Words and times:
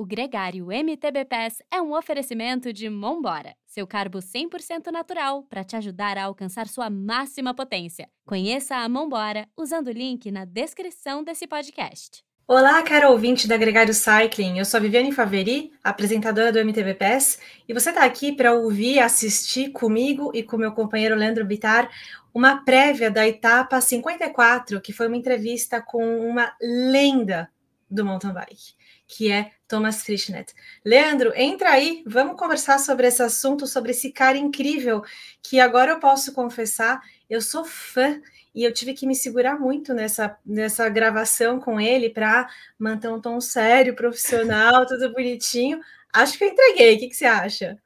O 0.00 0.06
Gregário 0.06 0.72
MTB 0.72 1.26
Pass 1.26 1.62
é 1.70 1.78
um 1.78 1.94
oferecimento 1.94 2.72
de 2.72 2.88
Mombora, 2.88 3.54
seu 3.66 3.86
carbo 3.86 4.20
100% 4.20 4.90
natural 4.90 5.42
para 5.42 5.62
te 5.62 5.76
ajudar 5.76 6.16
a 6.16 6.24
alcançar 6.24 6.68
sua 6.68 6.88
máxima 6.88 7.52
potência. 7.52 8.08
Conheça 8.24 8.76
a 8.76 8.88
Mombora 8.88 9.46
usando 9.54 9.88
o 9.88 9.92
link 9.92 10.30
na 10.30 10.46
descrição 10.46 11.22
desse 11.22 11.46
podcast. 11.46 12.24
Olá, 12.48 12.82
caro 12.82 13.10
ouvinte 13.10 13.46
da 13.46 13.58
Gregário 13.58 13.92
Cycling. 13.92 14.56
Eu 14.56 14.64
sou 14.64 14.78
a 14.78 14.80
Viviane 14.80 15.12
Faveri, 15.12 15.70
apresentadora 15.84 16.50
do 16.50 16.58
MTB 16.58 16.94
Pass, 16.94 17.38
e 17.68 17.74
você 17.74 17.90
está 17.90 18.02
aqui 18.02 18.32
para 18.32 18.54
ouvir 18.54 19.00
assistir 19.00 19.68
comigo 19.68 20.30
e 20.32 20.42
com 20.42 20.56
meu 20.56 20.72
companheiro 20.72 21.14
Leandro 21.14 21.44
Bitar 21.44 21.90
uma 22.32 22.64
prévia 22.64 23.10
da 23.10 23.28
etapa 23.28 23.78
54, 23.82 24.80
que 24.80 24.94
foi 24.94 25.08
uma 25.08 25.16
entrevista 25.18 25.78
com 25.82 26.26
uma 26.26 26.54
lenda 26.58 27.50
do 27.90 28.02
mountain 28.02 28.32
bike 28.32 28.80
que 29.10 29.30
é 29.30 29.50
Thomas 29.70 30.02
Frischnet. 30.02 30.52
Leandro, 30.84 31.32
entra 31.36 31.70
aí, 31.70 32.02
vamos 32.04 32.36
conversar 32.36 32.80
sobre 32.80 33.06
esse 33.06 33.22
assunto, 33.22 33.68
sobre 33.68 33.92
esse 33.92 34.10
cara 34.10 34.36
incrível, 34.36 35.00
que 35.40 35.60
agora 35.60 35.92
eu 35.92 36.00
posso 36.00 36.34
confessar, 36.34 37.00
eu 37.30 37.40
sou 37.40 37.64
fã 37.64 38.20
e 38.52 38.64
eu 38.64 38.74
tive 38.74 38.92
que 38.94 39.06
me 39.06 39.14
segurar 39.14 39.58
muito 39.58 39.94
nessa, 39.94 40.36
nessa 40.44 40.88
gravação 40.88 41.60
com 41.60 41.80
ele 41.80 42.10
para 42.10 42.48
manter 42.76 43.08
um 43.08 43.20
tom 43.20 43.40
sério, 43.40 43.94
profissional, 43.94 44.84
tudo 44.86 45.12
bonitinho. 45.12 45.78
Acho 46.12 46.36
que 46.36 46.42
eu 46.42 46.48
entreguei, 46.48 46.96
o 46.96 46.98
que, 46.98 47.08
que 47.08 47.16
você 47.16 47.26
acha? 47.26 47.78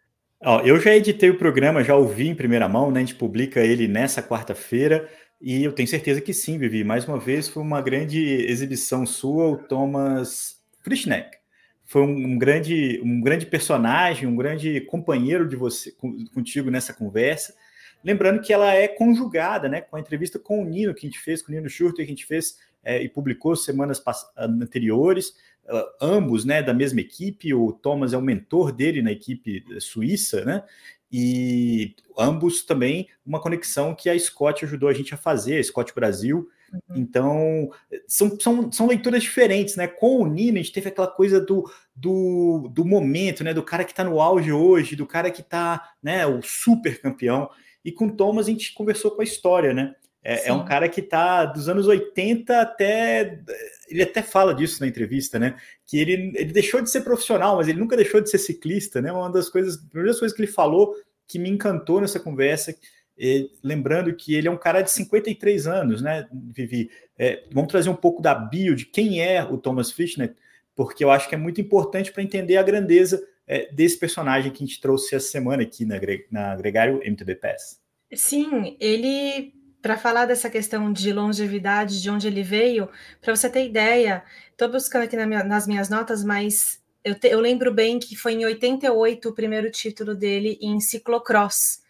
Ó, 0.43 0.61
eu 0.63 0.81
já 0.81 0.95
editei 0.95 1.29
o 1.29 1.39
programa, 1.39 1.85
já 1.85 1.95
ouvi 1.95 2.29
em 2.29 2.35
primeira 2.35 2.67
mão, 2.67 2.91
né? 2.91 3.01
A 3.01 3.05
gente 3.05 3.15
publica 3.15 3.61
ele 3.61 3.87
nessa 3.87 4.23
quarta-feira. 4.23 5.09
E 5.39 5.63
eu 5.63 5.73
tenho 5.73 5.89
certeza 5.89 6.23
que 6.23 6.33
sim, 6.33 6.57
Vivi. 6.57 6.83
Mais 6.83 7.07
uma 7.07 7.19
vez, 7.19 7.47
foi 7.49 7.63
uma 7.63 7.83
grande 7.83 8.19
exibição 8.47 9.05
sua, 9.05 9.51
o 9.51 9.59
Thomas 9.59 10.57
Frischneck 10.81 11.44
foi 11.85 12.03
um, 12.03 12.39
grande, 12.39 13.01
um 13.05 13.21
grande 13.21 13.47
personagem, 13.47 14.27
um 14.27 14.37
grande 14.37 14.81
companheiro 14.83 15.47
de 15.49 15.57
você 15.57 15.93
contigo 16.35 16.71
nessa 16.71 16.95
conversa. 16.95 17.55
Lembrando 18.03 18.43
que 18.43 18.53
ela 18.53 18.73
é 18.73 18.89
conjugada, 18.89 19.69
né, 19.69 19.81
com 19.81 19.97
a 19.97 20.01
entrevista 20.01 20.39
com 20.39 20.63
o 20.63 20.65
Nino 20.65 20.95
que 20.95 21.07
a 21.07 21.09
gente 21.09 21.21
fez, 21.21 21.43
com 21.43 21.53
o 21.53 21.55
Nino 21.55 21.69
Schurter, 21.69 22.05
que 22.05 22.13
a 22.13 22.15
gente 22.15 22.27
fez 22.27 22.59
é, 22.83 23.03
e 23.03 23.09
publicou 23.09 23.57
semanas 23.57 24.03
anteriores, 24.37 25.31
uh, 25.67 25.85
ambos, 26.01 26.45
né, 26.45 26.63
da 26.63 26.75
mesma 26.75 27.01
equipe. 27.01 27.55
O 27.55 27.73
Thomas 27.73 28.13
é 28.13 28.19
o 28.19 28.23
mentor 28.23 28.73
dele 28.73 29.01
na 29.01 29.11
equipe 29.11 29.65
suíça, 29.81 30.45
né? 30.45 30.63
E 31.11 31.95
ambos 32.19 32.63
também 32.63 33.09
uma 33.25 33.41
conexão 33.41 33.95
que 33.95 34.11
a 34.11 34.19
Scott 34.19 34.65
ajudou 34.65 34.89
a 34.89 34.93
gente 34.93 35.15
a 35.15 35.17
fazer, 35.17 35.59
a 35.59 35.65
Scott 35.65 35.95
Brasil. 35.95 36.51
Então, 36.95 37.71
são, 38.07 38.39
são, 38.41 38.73
são 38.73 38.87
leituras 38.87 39.23
diferentes, 39.23 39.77
né? 39.77 39.87
Com 39.87 40.23
o 40.23 40.27
Nino, 40.27 40.59
a 40.59 40.63
gente 40.63 40.73
teve 40.73 40.89
aquela 40.89 41.07
coisa 41.07 41.41
do, 41.41 41.71
do, 41.95 42.69
do 42.73 42.85
momento, 42.85 43.45
né? 43.45 43.55
Do 43.55 43.63
cara 43.63 43.85
que 43.85 43.93
está 43.93 44.05
no 44.05 44.21
auge 44.21 44.53
hoje, 44.53 44.97
do 44.97 45.07
cara 45.07 45.31
que 45.31 45.41
está, 45.41 45.93
né? 46.03 46.27
O 46.27 46.43
super 46.43 47.01
campeão. 47.01 47.49
E 47.85 47.93
com 47.93 48.09
Thomas 48.09 48.47
a 48.47 48.51
gente 48.51 48.73
conversou 48.75 49.11
com 49.11 49.21
a 49.21 49.25
história, 49.25 49.75
né? 49.75 49.95
É, 50.27 50.49
é, 50.49 50.53
um 50.55 50.65
cara 50.65 50.89
que 50.89 51.01
está 51.01 51.45
dos 51.45 51.69
anos 51.69 51.87
80 51.87 52.59
até. 52.59 53.43
Ele 53.89 54.03
até 54.03 54.23
fala 54.23 54.55
disso 54.55 54.81
na 54.81 54.87
entrevista, 54.87 55.39
né? 55.39 55.57
Que 55.87 55.99
ele, 55.99 56.33
ele 56.35 56.53
deixou 56.53 56.81
de 56.81 56.91
ser 56.91 57.03
profissional, 57.03 57.57
mas 57.57 57.69
ele 57.69 57.79
nunca 57.79 57.97
deixou 57.97 58.23
de 58.23 58.31
ser 58.31 58.39
ciclista, 58.39 59.03
né? 59.03 59.13
Uma 59.13 59.31
das 59.31 59.51
coisas, 59.51 59.77
primeiras 59.77 60.19
coisas 60.19 60.35
que 60.35 60.43
ele 60.43 60.51
falou 60.51 60.95
que 61.29 61.39
me 61.39 61.51
encantou 61.51 62.01
nessa 62.01 62.19
conversa 62.19 62.75
e, 63.19 63.51
lembrando 63.63 64.15
que 64.15 64.35
ele 64.35 64.49
é 64.49 64.51
um 64.51 64.57
cara 64.57 64.83
de 64.83 64.91
53 64.91 65.67
anos, 65.67 66.03
né, 66.03 66.27
Vivi? 66.33 66.91
É, 67.19 67.45
vamos 67.53 67.71
trazer 67.71 67.89
um 67.89 67.97
pouco 67.97 68.21
da 68.21 68.35
bio 68.35 68.75
de 68.75 68.87
quem 68.87 69.23
é 69.23 69.43
o 69.43 69.57
Thomas 69.57 69.93
Fischner, 69.93 70.35
porque 70.75 71.05
eu 71.05 71.11
acho 71.11 71.29
que 71.29 71.35
é 71.35 71.39
muito 71.39 71.61
importante 71.61 72.13
para 72.13 72.23
entender 72.23 72.57
a 72.57 72.63
grandeza 72.63 73.23
é, 73.47 73.73
desse 73.73 73.99
personagem 73.99 74.51
que 74.51 74.63
a 74.63 74.67
gente 74.67 74.81
trouxe 74.81 75.15
essa 75.15 75.29
semana 75.29 75.63
aqui 75.63 75.85
na, 75.85 75.97
na 76.31 76.57
Gregário 76.57 77.01
MTB 77.05 77.37
Pass. 77.37 77.81
Sim, 78.13 78.77
ele, 78.81 79.53
para 79.81 79.97
falar 79.97 80.27
dessa 80.27 80.51
questão 80.51 80.93
de 80.93 81.13
longevidade, 81.13 82.01
de 82.01 82.11
onde 82.11 82.27
ele 82.27 82.43
veio, 82.43 82.89
para 83.21 83.35
você 83.35 83.49
ter 83.49 83.67
ideia, 83.67 84.23
estou 84.51 84.69
buscando 84.69 85.03
aqui 85.03 85.17
na 85.17 85.27
minha, 85.27 85.45
nas 85.45 85.67
minhas 85.67 85.89
notas, 85.89 86.25
mas 86.25 86.81
eu, 87.05 87.15
te, 87.15 87.29
eu 87.29 87.41
lembro 87.41 87.73
bem 87.73 87.99
que 87.99 88.17
foi 88.17 88.33
em 88.33 88.45
88 88.45 89.29
o 89.29 89.35
primeiro 89.35 89.71
título 89.71 90.15
dele 90.15 90.59
em 90.61 90.81
ciclocross. 90.81 91.84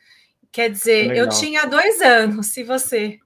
Quer 0.55 0.71
dizer, 0.71 1.09
Legal. 1.09 1.25
eu 1.25 1.29
tinha 1.29 1.67
dois 1.67 2.01
anos, 2.01 2.47
se 2.47 2.63
você. 2.63 3.19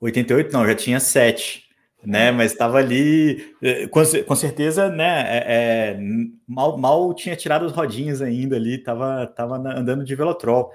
88, 0.00 0.52
não, 0.52 0.66
já 0.66 0.74
tinha 0.74 0.98
sete, 0.98 1.68
né? 2.04 2.26
É. 2.26 2.32
Mas 2.32 2.50
estava 2.50 2.78
ali, 2.78 3.54
eh, 3.62 3.86
com, 3.86 4.02
com, 4.26 4.34
certeza, 4.34 4.90
né? 4.90 5.22
É, 5.28 5.44
é, 5.46 5.98
mal, 6.44 6.76
mal 6.76 7.14
tinha 7.14 7.36
tirado 7.36 7.64
as 7.64 7.70
rodinhas 7.70 8.20
ainda 8.20 8.56
ali, 8.56 8.74
estava 8.74 9.24
tava 9.28 9.54
andando 9.54 10.04
de 10.04 10.16
velotrol. 10.16 10.72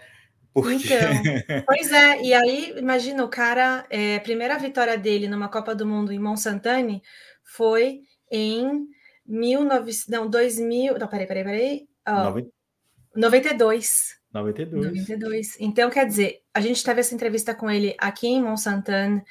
Porque... 0.53 0.93
Então, 0.93 1.63
pois 1.67 1.91
é, 1.91 2.21
e 2.21 2.33
aí, 2.33 2.73
imagina, 2.77 3.25
o 3.25 3.27
cara, 3.27 3.85
é, 3.89 4.15
a 4.15 4.21
primeira 4.21 4.57
vitória 4.57 4.97
dele 4.97 5.27
numa 5.27 5.49
Copa 5.49 5.75
do 5.75 5.85
Mundo 5.85 6.13
em 6.13 6.19
Monsantani 6.19 7.03
foi 7.43 8.03
em 8.31 8.87
19, 9.25 9.91
não, 10.07 10.29
2000, 10.29 10.97
não, 10.97 11.07
peraí, 11.09 11.27
peraí, 11.27 11.43
peraí, 11.43 11.87
oh, 12.07 13.19
92. 13.19 14.15
92. 14.37 14.87
92. 14.87 15.57
Então, 15.59 15.89
quer 15.89 16.05
dizer, 16.05 16.41
a 16.53 16.61
gente 16.61 16.83
teve 16.83 16.99
essa 16.99 17.13
entrevista 17.13 17.53
com 17.53 17.69
ele 17.69 17.95
aqui 17.97 18.27
em 18.27 18.41
Monsantan 18.41 19.21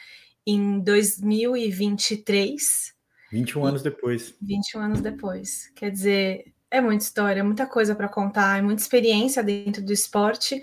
em 0.46 0.80
2023. 0.80 2.94
21 3.32 3.66
anos 3.66 3.82
depois. 3.82 4.34
21 4.40 4.80
anos 4.80 5.00
depois. 5.00 5.70
Quer 5.74 5.90
dizer, 5.90 6.44
é 6.70 6.80
muita 6.80 7.04
história, 7.04 7.44
muita 7.44 7.66
coisa 7.66 7.94
para 7.94 8.08
contar, 8.08 8.58
é 8.58 8.62
muita 8.62 8.82
experiência 8.82 9.42
dentro 9.42 9.84
do 9.84 9.92
esporte. 9.92 10.62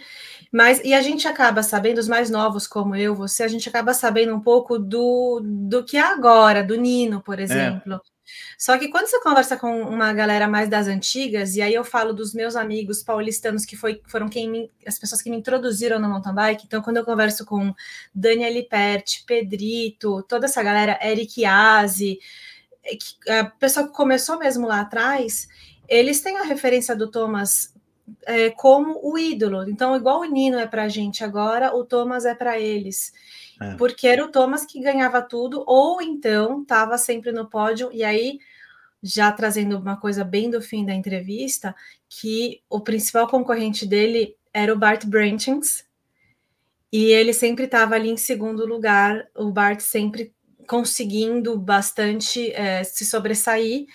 Mas 0.51 0.81
e 0.83 0.93
a 0.93 1.01
gente 1.01 1.27
acaba 1.27 1.63
sabendo, 1.63 1.97
os 1.97 2.07
mais 2.07 2.29
novos 2.29 2.67
como 2.67 2.95
eu, 2.95 3.15
você, 3.15 3.43
a 3.43 3.47
gente 3.47 3.67
acaba 3.67 3.93
sabendo 3.93 4.35
um 4.35 4.39
pouco 4.39 4.77
do, 4.77 5.41
do 5.43 5.83
que 5.83 5.97
é 5.97 6.01
agora, 6.01 6.63
do 6.63 6.75
Nino, 6.75 7.21
por 7.21 7.39
é. 7.39 7.43
exemplo. 7.43 7.93
É. 7.93 8.12
Só 8.57 8.78
que 8.78 8.89
quando 8.89 9.07
você 9.07 9.19
conversa 9.22 9.57
com 9.57 9.81
uma 9.81 10.13
galera 10.13 10.47
mais 10.47 10.69
das 10.69 10.88
antigas, 10.88 11.56
e 11.56 11.61
aí 11.61 11.73
eu 11.73 11.84
falo 11.84 12.13
dos 12.13 12.34
meus 12.34 12.56
amigos 12.56 13.03
paulistanos 13.03 13.66
que 13.66 13.75
foi, 13.75 14.01
foram 14.07 14.29
quem 14.29 14.50
me, 14.50 14.72
as 14.85 14.97
pessoas 14.97 15.22
que 15.22 15.29
me 15.29 15.38
introduziram 15.38 16.00
no 16.00 16.09
mountain 16.09 16.34
bike, 16.34 16.66
então 16.66 16.81
quando 16.81 16.97
eu 16.97 17.06
converso 17.06 17.45
com 17.45 17.73
Daniel 18.13 18.63
Pert, 18.69 19.25
Pedrito, 19.25 20.23
toda 20.23 20.45
essa 20.45 20.63
galera, 20.63 21.00
Eric 21.01 21.44
Aze, 21.45 22.19
é 23.28 23.39
a 23.39 23.45
pessoa 23.45 23.88
que 23.88 23.94
começou 23.94 24.38
mesmo 24.38 24.67
lá 24.67 24.81
atrás, 24.81 25.47
eles 25.88 26.22
têm 26.22 26.38
a 26.38 26.44
referência 26.44 26.95
do 26.95 27.09
Thomas 27.09 27.72
é, 28.25 28.50
como 28.50 29.00
o 29.03 29.18
ídolo. 29.18 29.68
Então, 29.69 29.96
igual 29.96 30.22
o 30.22 30.25
Nino 30.25 30.58
é 30.58 30.68
para 30.68 30.84
a 30.84 30.90
gente 30.90 31.24
agora, 31.24 31.75
o 31.75 31.86
Thomas 31.86 32.25
é 32.25 32.36
para 32.36 32.59
eles. 32.59 33.14
É. 33.62 33.75
Porque 33.75 34.08
era 34.08 34.24
o 34.24 34.31
Thomas 34.31 34.66
que 34.66 34.81
ganhava 34.81 35.22
tudo, 35.22 35.64
ou 35.68 36.02
então 36.02 36.62
estava 36.62 36.97
sempre 36.97 37.31
no 37.31 37.50
pódio, 37.50 37.90
e 37.91 38.03
aí, 38.03 38.40
já 39.02 39.31
trazendo 39.31 39.78
uma 39.78 39.97
coisa 39.97 40.24
bem 40.24 40.50
do 40.50 40.62
fim 40.62 40.86
da 40.86 40.94
entrevista, 40.94 41.75
que 42.09 42.62
o 42.69 42.80
principal 42.80 43.28
concorrente 43.28 43.86
dele 43.86 44.35
era 44.53 44.74
o 44.74 44.78
Bart 44.78 45.06
Branchings, 45.06 45.85
e 46.91 47.06
ele 47.06 47.34
sempre 47.34 47.66
estava 47.66 47.96
ali 47.96 48.09
em 48.09 48.18
segundo 48.18 48.66
lugar, 48.66 49.28
o 49.35 49.52
Bart 49.52 49.80
sempre 49.80 50.31
conseguindo 50.68 51.58
bastante 51.58 52.52
é, 52.53 52.84
se 52.84 53.06
sobressair. 53.06 53.85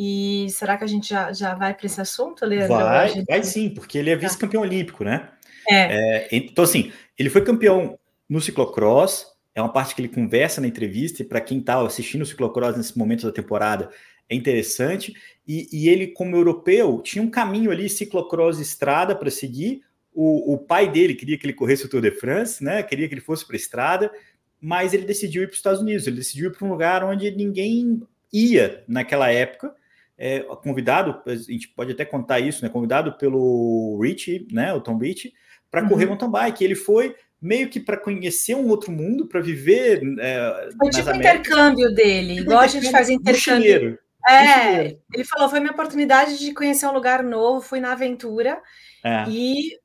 E 0.00 0.46
será 0.50 0.78
que 0.78 0.84
a 0.84 0.86
gente 0.86 1.08
já, 1.08 1.32
já 1.32 1.56
vai 1.56 1.74
para 1.74 1.84
esse 1.84 2.00
assunto, 2.00 2.46
Leandro? 2.46 2.76
Vai, 2.76 3.08
gente... 3.08 3.26
vai 3.26 3.42
sim, 3.42 3.68
porque 3.68 3.98
ele 3.98 4.10
é 4.10 4.14
tá. 4.14 4.20
vice-campeão 4.20 4.62
olímpico, 4.62 5.02
né? 5.02 5.28
É. 5.68 6.26
é. 6.26 6.28
Então, 6.30 6.62
assim, 6.62 6.92
ele 7.18 7.28
foi 7.28 7.42
campeão 7.42 7.98
no 8.28 8.40
ciclocross, 8.40 9.26
é 9.56 9.60
uma 9.60 9.72
parte 9.72 9.96
que 9.96 10.00
ele 10.00 10.08
conversa 10.08 10.60
na 10.60 10.68
entrevista, 10.68 11.20
e 11.20 11.24
para 11.24 11.40
quem 11.40 11.58
está 11.58 11.84
assistindo 11.84 12.22
o 12.22 12.26
ciclocross 12.26 12.76
nesse 12.76 12.96
momento 12.96 13.26
da 13.26 13.32
temporada, 13.32 13.90
é 14.28 14.36
interessante. 14.36 15.14
E, 15.46 15.66
e, 15.72 15.88
ele, 15.88 16.06
como 16.06 16.36
europeu, 16.36 17.00
tinha 17.02 17.20
um 17.20 17.30
caminho 17.30 17.72
ali, 17.72 17.88
ciclocross 17.88 18.60
estrada 18.60 19.16
para 19.16 19.32
seguir. 19.32 19.82
O, 20.14 20.54
o, 20.54 20.58
pai 20.58 20.88
dele 20.88 21.16
queria 21.16 21.36
que 21.36 21.44
ele 21.44 21.54
corresse 21.54 21.86
o 21.86 21.88
Tour 21.88 22.02
de 22.02 22.12
France, 22.12 22.62
né? 22.62 22.84
Queria 22.84 23.08
que 23.08 23.14
ele 23.14 23.20
fosse 23.20 23.44
para 23.44 23.56
a 23.56 23.58
estrada, 23.58 24.12
mas 24.60 24.94
ele 24.94 25.04
decidiu 25.04 25.42
ir 25.42 25.46
para 25.46 25.54
os 25.54 25.58
Estados 25.58 25.80
Unidos. 25.80 26.06
Ele 26.06 26.16
decidiu 26.16 26.50
ir 26.50 26.52
para 26.52 26.64
um 26.64 26.70
lugar 26.70 27.02
onde 27.02 27.28
ninguém 27.32 28.00
ia 28.32 28.84
naquela 28.86 29.30
época. 29.30 29.74
É, 30.18 30.40
convidado, 30.62 31.22
a 31.24 31.34
gente 31.36 31.68
pode 31.68 31.92
até 31.92 32.04
contar 32.04 32.40
isso, 32.40 32.64
né? 32.64 32.68
Convidado 32.68 33.16
pelo 33.16 34.00
Rich, 34.02 34.48
né? 34.50 34.74
O 34.74 34.80
Tom 34.80 34.98
Rich, 34.98 35.32
para 35.70 35.82
uhum. 35.82 35.88
correr 35.88 36.06
mountain 36.06 36.30
bike. 36.30 36.64
Ele 36.64 36.74
foi, 36.74 37.14
meio 37.40 37.68
que 37.68 37.80
para 37.80 37.96
conhecer 37.96 38.54
um 38.54 38.68
outro 38.68 38.90
mundo, 38.90 39.26
para 39.26 39.40
viver. 39.40 40.02
É, 40.18 40.70
foi 40.76 40.90
tipo 40.90 41.14
intercâmbio 41.14 41.94
dele, 41.94 42.34
tipo 42.34 42.42
igual 42.42 42.60
a 42.60 42.66
gente 42.66 42.90
faz 42.90 43.08
intercâmbio. 43.08 43.98
É, 44.28 44.96
ele 45.14 45.24
falou: 45.24 45.48
foi 45.48 45.60
minha 45.60 45.72
oportunidade 45.72 46.38
de 46.38 46.52
conhecer 46.52 46.86
um 46.86 46.92
lugar 46.92 47.22
novo, 47.22 47.60
fui 47.60 47.80
na 47.80 47.92
aventura 47.92 48.60
é. 49.04 49.24
e 49.28 49.78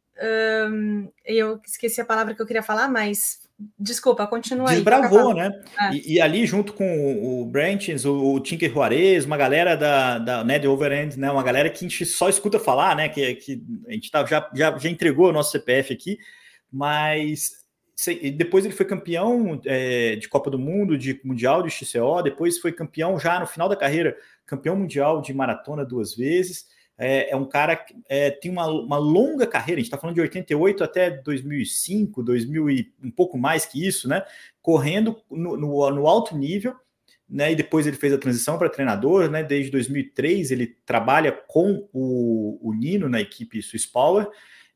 um, 0.70 1.10
eu 1.26 1.60
esqueci 1.66 2.02
a 2.02 2.06
palavra 2.06 2.34
que 2.36 2.42
eu 2.42 2.46
queria 2.46 2.64
falar, 2.64 2.90
mas 2.90 3.40
Desculpa, 3.78 4.26
continua 4.28 4.70
aí. 4.70 4.76
Desbravou, 4.76 5.34
né? 5.34 5.52
É. 5.80 5.94
E, 5.94 6.14
e, 6.14 6.22
ali, 6.22 6.46
junto 6.46 6.74
com 6.74 7.42
o 7.42 7.46
Branches, 7.46 8.04
o, 8.04 8.34
o 8.34 8.40
Tinker 8.40 8.72
Juarez, 8.72 9.26
uma 9.26 9.38
galera 9.38 9.76
da, 9.76 10.18
da 10.18 10.44
né, 10.44 10.58
de 10.58 10.68
Overend, 10.68 11.18
né? 11.20 11.32
Uma 11.32 11.44
galera 11.44 11.70
que 11.70 11.86
a 11.86 11.88
gente 11.88 12.06
só 12.06 12.28
escuta 12.30 12.60
falar, 12.60 12.96
né? 12.96 13.10
Que, 13.10 13.36
que 13.36 13.64
a 13.88 13.92
gente 13.94 14.10
tá, 14.10 14.26
já, 14.26 14.50
já, 14.54 14.78
já 14.78 14.90
entregou 14.90 15.30
o 15.30 15.32
nosso 15.32 15.52
CPF 15.52 15.94
aqui, 15.94 16.18
mas 16.72 17.64
depois 18.36 18.66
ele 18.66 18.74
foi 18.74 18.86
campeão 18.86 19.62
é, 19.66 20.16
de 20.16 20.28
Copa 20.28 20.50
do 20.50 20.58
Mundo, 20.58 20.98
de 20.98 21.22
Mundial 21.24 21.62
de 21.62 21.70
XCO, 21.70 22.22
depois 22.24 22.58
foi 22.58 22.72
campeão 22.72 23.20
já 23.20 23.40
no 23.40 23.46
final 23.46 23.70
da 23.70 23.76
carreira, 23.76 24.18
campeão 24.46 24.76
mundial 24.76 25.22
de 25.22 25.34
maratona 25.34 25.86
duas 25.86 26.16
vezes. 26.16 26.66
É, 26.98 27.32
é 27.32 27.36
um 27.36 27.46
cara 27.46 27.76
que 27.76 27.96
é, 28.08 28.30
tem 28.30 28.52
uma, 28.52 28.68
uma, 28.68 28.98
longa 28.98 29.48
carreira, 29.48 29.80
a 29.80 29.82
gente 29.82 29.88
está 29.88 29.98
falando 29.98 30.16
de 30.16 30.22
88 30.22 30.84
até 30.84 31.10
2005, 31.10 32.22
2000 32.22 32.70
e 32.70 32.94
um 33.04 33.10
pouco 33.10 33.38
mais 33.38 33.66
que 33.66 33.86
isso, 33.86 34.08
né? 34.08 34.24
Correndo 34.62 35.20
no, 35.30 35.58
no, 35.58 35.90
no 35.90 36.08
alto 36.08 36.38
nível, 36.38 36.76
né? 37.28 37.52
E 37.52 37.56
depois 37.56 37.88
ele 37.88 37.98
fez 37.98 38.14
a 38.14 38.18
transição 38.18 38.58
para 38.58 38.70
treinador, 38.70 39.30
né? 39.30 39.44
Desde 39.44 39.72
2003 39.72 40.52
ele 40.52 40.68
trabalha 40.86 41.32
com 41.32 41.88
o, 41.92 42.60
o 42.62 42.74
Nino 42.74 43.10
na 43.10 43.20
equipe 43.20 43.62
Swiss 43.62 43.88
Power 43.88 44.28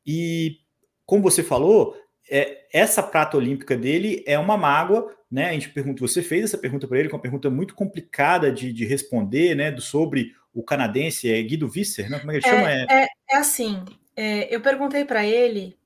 e, 0.04 0.58
como 1.06 1.22
você 1.22 1.42
falou, 1.42 1.96
é, 2.30 2.66
essa 2.72 3.02
prata 3.02 3.36
olímpica 3.36 3.76
dele 3.76 4.22
é 4.26 4.38
uma 4.38 4.56
mágoa, 4.56 5.14
né? 5.30 5.50
A 5.50 5.52
gente 5.52 5.70
pergunta, 5.70 6.00
você 6.00 6.22
fez 6.22 6.44
essa 6.44 6.58
pergunta 6.58 6.86
para 6.86 6.98
ele, 6.98 7.08
que 7.08 7.14
é 7.14 7.16
uma 7.16 7.22
pergunta 7.22 7.48
muito 7.48 7.74
complicada 7.74 8.50
de, 8.50 8.72
de 8.72 8.84
responder, 8.84 9.54
né? 9.54 9.70
Do, 9.70 9.80
sobre 9.80 10.32
o 10.58 10.62
canadense, 10.64 11.30
é 11.32 11.40
Guido 11.40 11.68
Visser, 11.68 12.10
né? 12.10 12.18
Como 12.18 12.32
é 12.32 12.40
que 12.40 12.48
ele 12.48 12.56
chama? 12.56 12.72
É, 12.72 12.86
é, 12.90 13.08
é 13.30 13.36
assim, 13.36 13.84
é, 14.16 14.52
eu 14.52 14.60
perguntei 14.60 15.04
para 15.04 15.24
ele 15.24 15.78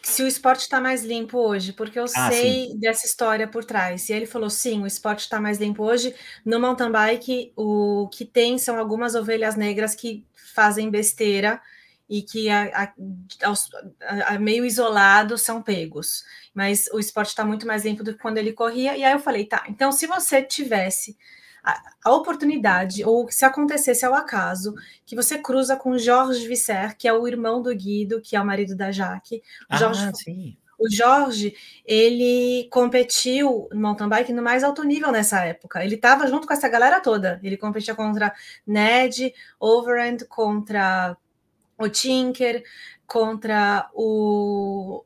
se 0.00 0.22
o 0.22 0.26
esporte 0.26 0.60
está 0.60 0.80
mais 0.80 1.02
limpo 1.02 1.36
hoje, 1.36 1.72
porque 1.72 1.98
eu 1.98 2.04
ah, 2.04 2.30
sei 2.30 2.68
sim. 2.68 2.78
dessa 2.78 3.06
história 3.06 3.48
por 3.48 3.64
trás. 3.64 4.08
E 4.08 4.12
ele 4.12 4.24
falou: 4.24 4.48
sim, 4.48 4.82
o 4.82 4.86
esporte 4.86 5.20
está 5.20 5.40
mais 5.40 5.58
limpo 5.58 5.82
hoje. 5.82 6.14
No 6.44 6.60
mountain 6.60 6.92
bike, 6.92 7.52
o 7.56 8.08
que 8.12 8.24
tem 8.24 8.56
são 8.56 8.78
algumas 8.78 9.16
ovelhas 9.16 9.56
negras 9.56 9.96
que 9.96 10.24
fazem 10.54 10.88
besteira 10.88 11.60
e 12.08 12.22
que 12.22 12.48
a, 12.48 12.92
a, 13.42 14.34
a, 14.34 14.38
meio 14.38 14.64
isolados 14.64 15.42
são 15.42 15.60
pegos. 15.60 16.24
Mas 16.54 16.88
o 16.92 17.00
esporte 17.00 17.30
está 17.30 17.44
muito 17.44 17.66
mais 17.66 17.84
limpo 17.84 18.04
do 18.04 18.12
que 18.12 18.22
quando 18.22 18.38
ele 18.38 18.52
corria. 18.52 18.96
E 18.96 19.02
aí 19.02 19.12
eu 19.12 19.18
falei, 19.18 19.44
tá, 19.44 19.64
então 19.68 19.90
se 19.90 20.06
você 20.06 20.40
tivesse 20.40 21.16
a, 22.04 22.12
oportunidade, 22.12 23.04
ou 23.04 23.30
se 23.30 23.44
acontecesse 23.44 24.04
ao 24.04 24.14
acaso, 24.14 24.74
que 25.04 25.16
você 25.16 25.38
cruza 25.38 25.76
com 25.76 25.98
Jorge 25.98 26.46
Visser, 26.46 26.96
que 26.96 27.08
é 27.08 27.12
o 27.12 27.26
irmão 27.26 27.60
do 27.60 27.74
Guido, 27.74 28.20
que 28.20 28.36
é 28.36 28.40
o 28.40 28.46
marido 28.46 28.76
da 28.76 28.92
Jaque. 28.92 29.36
O 29.36 29.40
ah, 29.70 29.76
Jorge, 29.76 30.12
sim. 30.14 30.56
O 30.78 30.90
Jorge, 30.90 31.54
ele 31.86 32.68
competiu 32.70 33.66
no 33.72 33.80
mountain 33.80 34.08
bike 34.08 34.32
no 34.32 34.42
mais 34.42 34.62
alto 34.62 34.84
nível 34.84 35.10
nessa 35.10 35.40
época. 35.40 35.82
Ele 35.82 35.94
estava 35.94 36.26
junto 36.26 36.46
com 36.46 36.52
essa 36.52 36.68
galera 36.68 37.00
toda. 37.00 37.40
Ele 37.42 37.56
competia 37.56 37.94
contra 37.94 38.34
Ned, 38.66 39.32
Overend, 39.58 40.26
contra 40.26 41.16
o 41.78 41.88
Tinker, 41.88 42.62
contra 43.06 43.88
o 43.94 45.02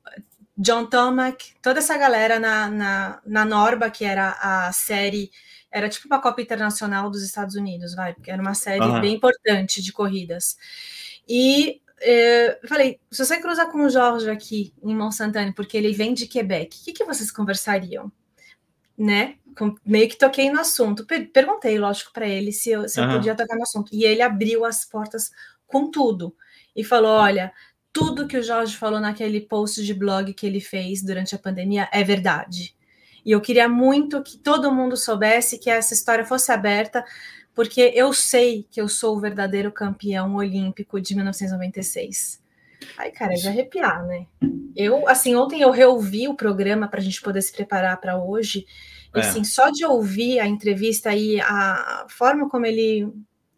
John 0.57 0.87
Tomac, 0.87 1.55
toda 1.63 1.79
essa 1.79 1.97
galera 1.97 2.39
na, 2.39 2.69
na, 2.69 3.21
na 3.25 3.45
Norba, 3.45 3.91
que 3.91 4.05
era 4.05 4.37
a 4.43 4.73
série, 4.73 5.31
era 5.73 5.89
tipo 5.89 6.07
uma 6.07 6.21
Copa 6.21 6.43
Internacional 6.43 7.11
dos 7.11 7.23
Estados 7.23 7.55
Unidos, 7.55 7.95
vai, 7.95 8.15
porque 8.15 8.31
era 8.31 8.41
uma 8.41 8.55
série 8.55 8.81
uhum. 8.81 9.01
bem 9.01 9.15
importante 9.15 9.83
de 9.83 9.93
corridas. 9.93 10.57
E 11.29 11.81
eh, 12.01 12.59
falei, 12.67 12.99
se 13.11 13.25
você 13.25 13.39
cruzar 13.41 13.71
com 13.71 13.85
o 13.85 13.91
Jorge 13.91 14.31
aqui 14.31 14.73
em 14.83 14.95
Monsanto, 14.95 15.39
porque 15.55 15.77
ele 15.77 15.93
vem 15.93 16.15
de 16.15 16.27
Quebec, 16.27 16.77
o 16.77 16.85
que, 16.85 16.93
que 16.93 17.05
vocês 17.05 17.31
conversariam? 17.31 18.11
Né? 18.97 19.37
Meio 19.85 20.09
que 20.09 20.17
toquei 20.17 20.51
no 20.51 20.61
assunto. 20.61 21.07
Perguntei, 21.33 21.79
lógico, 21.79 22.13
para 22.13 22.27
ele 22.27 22.53
se 22.53 22.71
eu, 22.71 22.89
se 22.89 23.01
uhum. 23.01 23.07
eu 23.07 23.17
podia 23.17 23.35
tocar 23.35 23.57
no 23.57 23.63
assunto. 23.63 23.95
E 23.95 24.05
ele 24.05 24.23
abriu 24.23 24.65
as 24.65 24.85
portas 24.85 25.31
com 25.67 25.91
tudo 25.91 26.35
e 26.75 26.83
falou: 26.83 27.13
olha, 27.13 27.53
tudo 27.93 28.27
que 28.27 28.37
o 28.37 28.43
Jorge 28.43 28.77
falou 28.77 29.01
naquele 29.01 29.41
post 29.41 29.85
de 29.85 29.95
blog 29.95 30.33
que 30.35 30.47
ele 30.47 30.61
fez 30.61 31.03
durante 31.03 31.35
a 31.35 31.39
pandemia 31.39 31.89
é 31.93 32.03
verdade. 32.05 32.75
E 33.25 33.33
eu 33.33 33.41
queria 33.41 33.69
muito 33.69 34.23
que 34.23 34.39
todo 34.39 34.73
mundo 34.73 34.97
soubesse 34.97 35.59
que 35.59 35.71
essa 35.71 35.95
história 35.95 36.25
fosse 36.25 36.51
aberta, 36.53 37.05
porque 37.55 37.93
eu 37.95 38.13
sei 38.13 38.67
que 38.71 38.81
eu 38.81 38.89
sou 38.89 39.17
o 39.17 39.21
verdadeiro 39.21 39.71
campeão 39.73 40.37
olímpico 40.37 41.01
de 41.01 41.15
1996. 41.15 42.41
Ai, 42.97 43.11
cara, 43.11 43.35
é 43.35 43.37
de 43.37 43.49
arrepiar, 43.49 44.07
né? 44.07 44.27
Eu, 44.75 45.09
assim, 45.09 45.35
ontem 45.35 45.61
eu 45.61 45.71
reouvi 45.71 46.29
o 46.29 46.35
programa 46.35 46.89
para 46.89 47.01
a 47.01 47.03
gente 47.03 47.21
poder 47.21 47.43
se 47.43 47.53
preparar 47.53 48.01
para 48.01 48.19
hoje. 48.23 48.67
E, 49.15 49.19
é. 49.19 49.23
assim, 49.23 49.45
só 49.45 49.71
de 49.71 49.85
ouvir 49.85 50.41
a 50.41 50.47
entrevista 50.47 51.15
e 51.15 51.41
a 51.41 52.07
forma 52.09 52.49
como 52.49 52.67
ele 52.67 53.13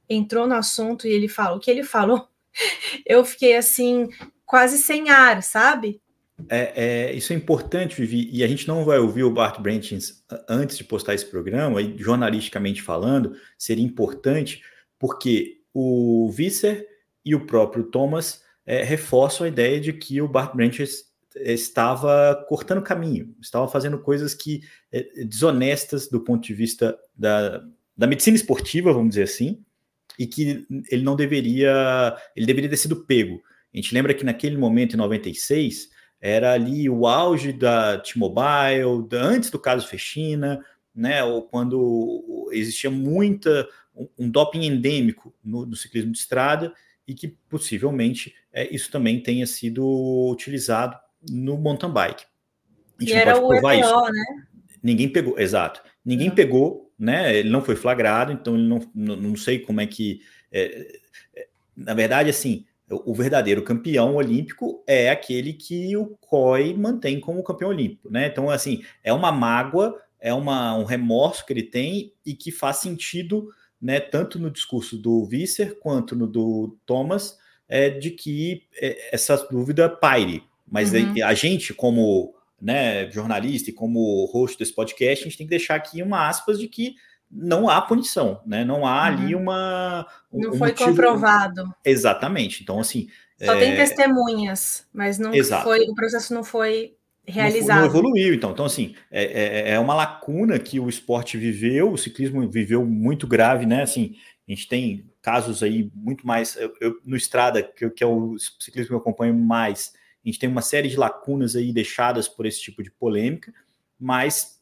entrou 0.09 0.47
no 0.47 0.55
assunto 0.55 1.07
e 1.07 1.11
ele 1.11 1.29
falou 1.29 1.59
o 1.59 1.61
que 1.61 1.71
ele 1.71 1.85
falou, 1.85 2.29
eu 3.07 3.25
fiquei 3.25 3.57
assim, 3.57 4.09
quase 4.45 4.79
sem 4.79 5.11
ar, 5.11 5.43
sabe? 5.43 6.01
É, 6.49 6.85
é, 7.11 7.13
isso 7.13 7.33
é 7.33 7.37
importante, 7.37 8.01
Vivi, 8.01 8.29
e 8.33 8.43
a 8.43 8.47
gente 8.47 8.67
não 8.69 8.85
vai 8.85 8.99
ouvir 8.99 9.23
o 9.23 9.31
Bart 9.31 9.61
Branchins 9.61 10.25
antes 10.49 10.77
de 10.77 10.85
postar 10.85 11.15
esse 11.15 11.27
programa, 11.27 11.81
e 11.81 11.97
jornalisticamente 11.97 12.83
falando, 12.83 13.35
seria 13.59 13.85
importante, 13.85 14.63
porque 14.99 15.61
o 15.75 16.31
Visser 16.31 16.87
e 17.25 17.35
o 17.35 17.47
próprio 17.47 17.85
Thomas 17.85 18.43
é, 18.67 18.83
reforçam 18.83 19.45
a 19.45 19.49
ideia 19.49 19.81
de 19.81 19.93
que 19.93 20.21
o 20.21 20.29
Bart 20.29 20.55
Branchins 20.55 21.13
estava 21.37 22.45
cortando 22.49 22.83
caminho, 22.83 23.35
estava 23.41 23.67
fazendo 23.67 23.99
coisas 23.99 24.35
que 24.35 24.63
é, 24.91 25.25
desonestas 25.25 26.09
do 26.09 26.21
ponto 26.21 26.47
de 26.47 26.55
vista 26.55 26.97
da, 27.17 27.63
da 27.97 28.07
medicina 28.07 28.37
esportiva, 28.37 28.93
vamos 28.93 29.11
dizer 29.11 29.25
assim, 29.25 29.65
e 30.19 30.27
que 30.27 30.67
ele 30.91 31.03
não 31.03 31.17
deveria, 31.17 32.17
ele 32.37 32.47
deveria 32.47 32.69
ter 32.69 32.77
sido 32.77 33.05
pego. 33.05 33.43
A 33.73 33.77
gente 33.77 33.95
lembra 33.95 34.13
que 34.13 34.25
naquele 34.25 34.57
momento, 34.57 34.95
em 34.95 34.99
96, 34.99 35.89
era 36.23 36.53
ali 36.53 36.89
o 36.89 37.07
auge 37.07 37.53
da 37.53 37.99
T-Mobile, 37.99 39.09
antes 39.13 39.51
do 39.51 39.59
caso 39.59 39.87
Fechina, 39.87 40.65
né, 40.95 41.23
ou 41.25 41.43
quando 41.43 42.49
existia 42.53 42.91
muita, 42.91 43.69
um, 44.19 44.31
doping 44.31 44.65
endêmico 44.65 45.35
no, 45.45 45.67
no, 45.67 45.77
ciclismo 45.77 46.13
de 46.13 46.19
estrada 46.19 46.73
e 47.09 47.13
que 47.13 47.29
possivelmente 47.49 48.35
é, 48.53 48.73
isso 48.75 48.91
também 48.91 49.21
tenha 49.21 49.47
sido 49.47 49.85
utilizado 50.31 50.97
no 51.29 51.59
mountain 51.59 51.91
bike. 51.91 52.25
A 52.99 53.03
gente 53.03 53.11
e 53.11 53.15
não 53.15 53.21
era 53.21 53.33
pode 53.33 53.47
provar 53.49 53.75
o 53.75 53.79
EPO, 53.79 53.87
isso. 53.87 54.13
né? 54.13 54.25
Ninguém 54.83 55.09
pegou, 55.09 55.39
exato. 55.39 55.83
Ninguém 56.05 56.29
uhum. 56.29 56.35
pegou 56.35 56.93
né? 57.03 57.37
Ele 57.37 57.51
não 57.51 57.65
foi 57.65 57.75
flagrado, 57.75 58.31
então 58.31 58.55
ele 58.55 58.69
não, 58.69 58.81
não, 58.95 59.17
não 59.17 59.37
sei 59.37 59.59
como 59.59 59.81
é 59.81 59.87
que. 59.87 60.23
É, 60.53 61.01
é, 61.35 61.49
na 61.77 61.95
verdade, 61.95 62.31
assim, 62.31 62.65
o 62.93 63.15
verdadeiro 63.15 63.63
campeão 63.63 64.17
olímpico 64.17 64.83
é 64.87 65.11
aquele 65.11 65.53
que 65.53 65.97
o 65.97 66.17
COI 66.21 66.75
mantém 66.75 67.21
como 67.21 67.43
campeão 67.43 67.71
olímpico, 67.71 68.11
né? 68.11 68.27
Então, 68.27 68.51
assim, 68.51 68.83
é 69.03 69.13
uma 69.13 69.33
mágoa, 69.33 70.01
é 70.21 70.33
uma, 70.33 70.77
um 70.77 70.85
remorso 70.85 71.45
que 71.45 71.53
ele 71.53 71.63
tem 71.63 72.13
e 72.25 72.35
que 72.35 72.51
faz 72.51 72.79
sentido, 72.79 73.49
né? 73.81 74.01
Tanto 74.01 74.39
no 74.39 74.51
discurso 74.51 74.97
do 74.97 75.25
Visser 75.25 75.79
quanto 75.79 76.15
no 76.15 76.27
do 76.27 76.77
Thomas, 76.87 77.39
é, 77.69 77.91
de 77.91 78.11
que 78.11 78.63
é, 78.81 79.15
essa 79.15 79.37
dúvida 79.51 79.89
paire. 79.89 80.43
Mas 80.69 80.93
uhum. 80.93 81.15
a 81.25 81.35
gente, 81.35 81.75
como 81.75 82.35
né, 82.61 83.11
jornalista 83.11 83.71
e 83.71 83.73
como 83.73 84.25
host 84.27 84.57
desse 84.57 84.73
podcast, 84.73 85.25
a 85.25 85.29
gente 85.29 85.37
tem 85.37 85.47
que 85.47 85.51
deixar 85.51 85.75
aqui 85.75 86.01
uma 86.01 86.29
aspas 86.29 86.61
de 86.61 86.69
que 86.69 86.95
não 87.33 87.69
há 87.69 87.81
punição, 87.81 88.43
né? 88.45 88.63
Não 88.65 88.87
há 88.87 89.01
uhum. 89.01 89.07
ali 89.07 89.35
uma. 89.35 90.07
Um, 90.31 90.41
não 90.41 90.51
foi 90.53 90.69
motivo... 90.69 90.91
comprovado. 90.91 91.75
Exatamente. 91.83 92.63
Então, 92.63 92.79
assim. 92.79 93.09
Só 93.43 93.55
é... 93.55 93.59
tem 93.59 93.75
testemunhas, 93.75 94.87
mas 94.93 95.19
não 95.19 95.35
Exato. 95.35 95.65
foi. 95.65 95.81
O 95.89 95.95
processo 95.95 96.35
não 96.35 96.45
foi 96.45 96.95
realizado. 97.27 97.81
Não, 97.81 97.87
evoluiu, 97.87 98.35
então. 98.35 98.53
Então, 98.53 98.67
assim, 98.67 98.95
é, 99.11 99.25
é, 99.25 99.71
é, 99.71 99.79
uma 99.79 99.95
lacuna 99.95 100.59
que 100.59 100.79
o 100.79 100.89
esporte 100.89 101.39
viveu, 101.39 101.93
o 101.93 101.99
ciclismo 101.99 102.47
viveu 102.49 102.85
muito 102.85 103.27
grave, 103.27 103.65
né? 103.65 103.83
Assim, 103.83 104.15
a 104.47 104.53
gente 104.53 104.69
tem 104.69 105.11
casos 105.23 105.63
aí 105.63 105.91
muito 105.95 106.27
mais. 106.27 106.57
Eu, 106.57 106.75
eu 106.81 107.01
no 107.05 107.17
Estrada, 107.17 107.63
que, 107.63 107.89
que 107.91 108.05
é 108.05 108.07
o 108.07 108.37
ciclismo 108.61 108.89
que 108.89 108.95
eu 108.95 108.99
acompanho 108.99 109.35
mais, 109.35 109.93
a 110.25 110.29
gente 110.29 110.39
tem 110.39 110.49
uma 110.49 110.63
série 110.63 110.89
de 110.89 110.97
lacunas 110.97 111.57
aí 111.57 111.73
deixadas 111.73 112.29
por 112.29 112.45
esse 112.45 112.61
tipo 112.61 112.83
de 112.83 112.91
polêmica, 112.91 113.53
mas 113.99 114.61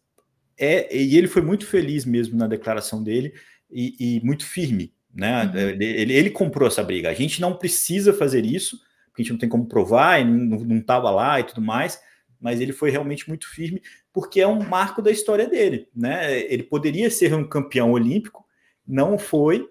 é 0.60 0.94
e 0.94 1.16
ele 1.16 1.26
foi 1.26 1.42
muito 1.42 1.66
feliz 1.66 2.04
mesmo 2.04 2.36
na 2.36 2.46
declaração 2.46 3.02
dele 3.02 3.32
e, 3.70 4.18
e 4.18 4.20
muito 4.24 4.44
firme, 4.44 4.92
né? 5.12 5.44
Uhum. 5.44 5.58
Ele, 5.80 6.12
ele, 6.12 6.30
comprou 6.30 6.68
essa 6.68 6.82
briga. 6.82 7.08
A 7.08 7.14
gente 7.14 7.40
não 7.40 7.56
precisa 7.56 8.12
fazer 8.12 8.44
isso, 8.44 8.78
porque 9.06 9.22
a 9.22 9.24
gente 9.24 9.32
não 9.32 9.38
tem 9.38 9.48
como 9.48 9.66
provar, 9.66 10.24
não 10.24 10.78
estava 10.78 11.10
lá 11.10 11.40
e 11.40 11.44
tudo 11.44 11.62
mais, 11.62 12.00
mas 12.40 12.60
ele 12.60 12.72
foi 12.72 12.90
realmente 12.90 13.28
muito 13.28 13.48
firme, 13.48 13.82
porque 14.12 14.40
é 14.40 14.46
um 14.46 14.66
marco 14.66 15.02
da 15.02 15.10
história 15.10 15.48
dele, 15.48 15.88
né? 15.94 16.40
Ele 16.42 16.62
poderia 16.62 17.10
ser 17.10 17.34
um 17.34 17.48
campeão 17.48 17.92
olímpico, 17.92 18.44
não 18.86 19.18
foi, 19.18 19.68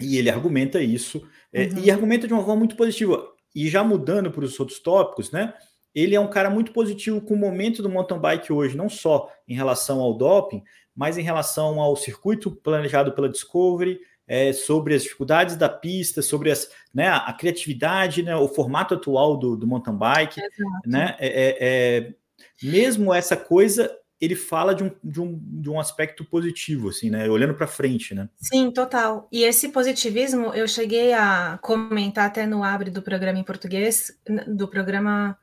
e 0.00 0.18
ele 0.18 0.30
argumenta 0.30 0.82
isso, 0.82 1.26
é, 1.52 1.64
uhum. 1.64 1.78
e 1.84 1.90
argumenta 1.90 2.26
de 2.26 2.32
uma 2.32 2.42
forma 2.42 2.60
muito 2.60 2.76
positiva. 2.76 3.26
E 3.54 3.68
já 3.68 3.82
mudando 3.82 4.30
para 4.30 4.44
os 4.44 4.58
outros 4.60 4.78
tópicos, 4.78 5.30
né? 5.30 5.54
Ele 5.98 6.14
é 6.14 6.20
um 6.20 6.28
cara 6.28 6.48
muito 6.48 6.72
positivo 6.72 7.20
com 7.20 7.34
o 7.34 7.38
momento 7.38 7.82
do 7.82 7.88
mountain 7.88 8.18
bike 8.18 8.52
hoje, 8.52 8.76
não 8.76 8.88
só 8.88 9.30
em 9.46 9.54
relação 9.54 10.00
ao 10.00 10.14
doping, 10.14 10.62
mas 10.94 11.18
em 11.18 11.22
relação 11.22 11.80
ao 11.80 11.96
circuito 11.96 12.50
planejado 12.50 13.12
pela 13.12 13.28
Discovery, 13.28 14.00
é, 14.26 14.52
sobre 14.52 14.94
as 14.94 15.02
dificuldades 15.02 15.56
da 15.56 15.68
pista, 15.68 16.20
sobre 16.20 16.50
as, 16.50 16.70
né, 16.94 17.08
a, 17.08 17.32
criatividade, 17.32 18.22
né, 18.22 18.36
o 18.36 18.46
formato 18.46 18.94
atual 18.94 19.38
do, 19.38 19.56
do 19.56 19.66
mountain 19.66 19.96
bike, 19.96 20.38
Exato. 20.38 20.88
né, 20.88 21.16
é, 21.18 21.28
é, 21.28 21.56
é, 21.60 22.14
mesmo 22.62 23.14
essa 23.14 23.36
coisa 23.36 23.90
ele 24.20 24.34
fala 24.34 24.74
de 24.74 24.84
um, 24.84 24.90
de 25.02 25.20
um, 25.20 25.40
de 25.42 25.70
um 25.70 25.78
aspecto 25.78 26.24
positivo, 26.24 26.88
assim, 26.88 27.08
né? 27.08 27.30
Olhando 27.30 27.54
para 27.54 27.68
frente, 27.68 28.16
né? 28.16 28.28
Sim, 28.36 28.68
total. 28.72 29.28
E 29.30 29.44
esse 29.44 29.68
positivismo 29.68 30.52
eu 30.54 30.66
cheguei 30.66 31.12
a 31.12 31.56
comentar 31.62 32.26
até 32.26 32.44
no 32.44 32.64
abre 32.64 32.90
do 32.90 33.00
programa 33.00 33.38
em 33.38 33.44
português, 33.44 34.18
do 34.48 34.66
programa. 34.66 35.38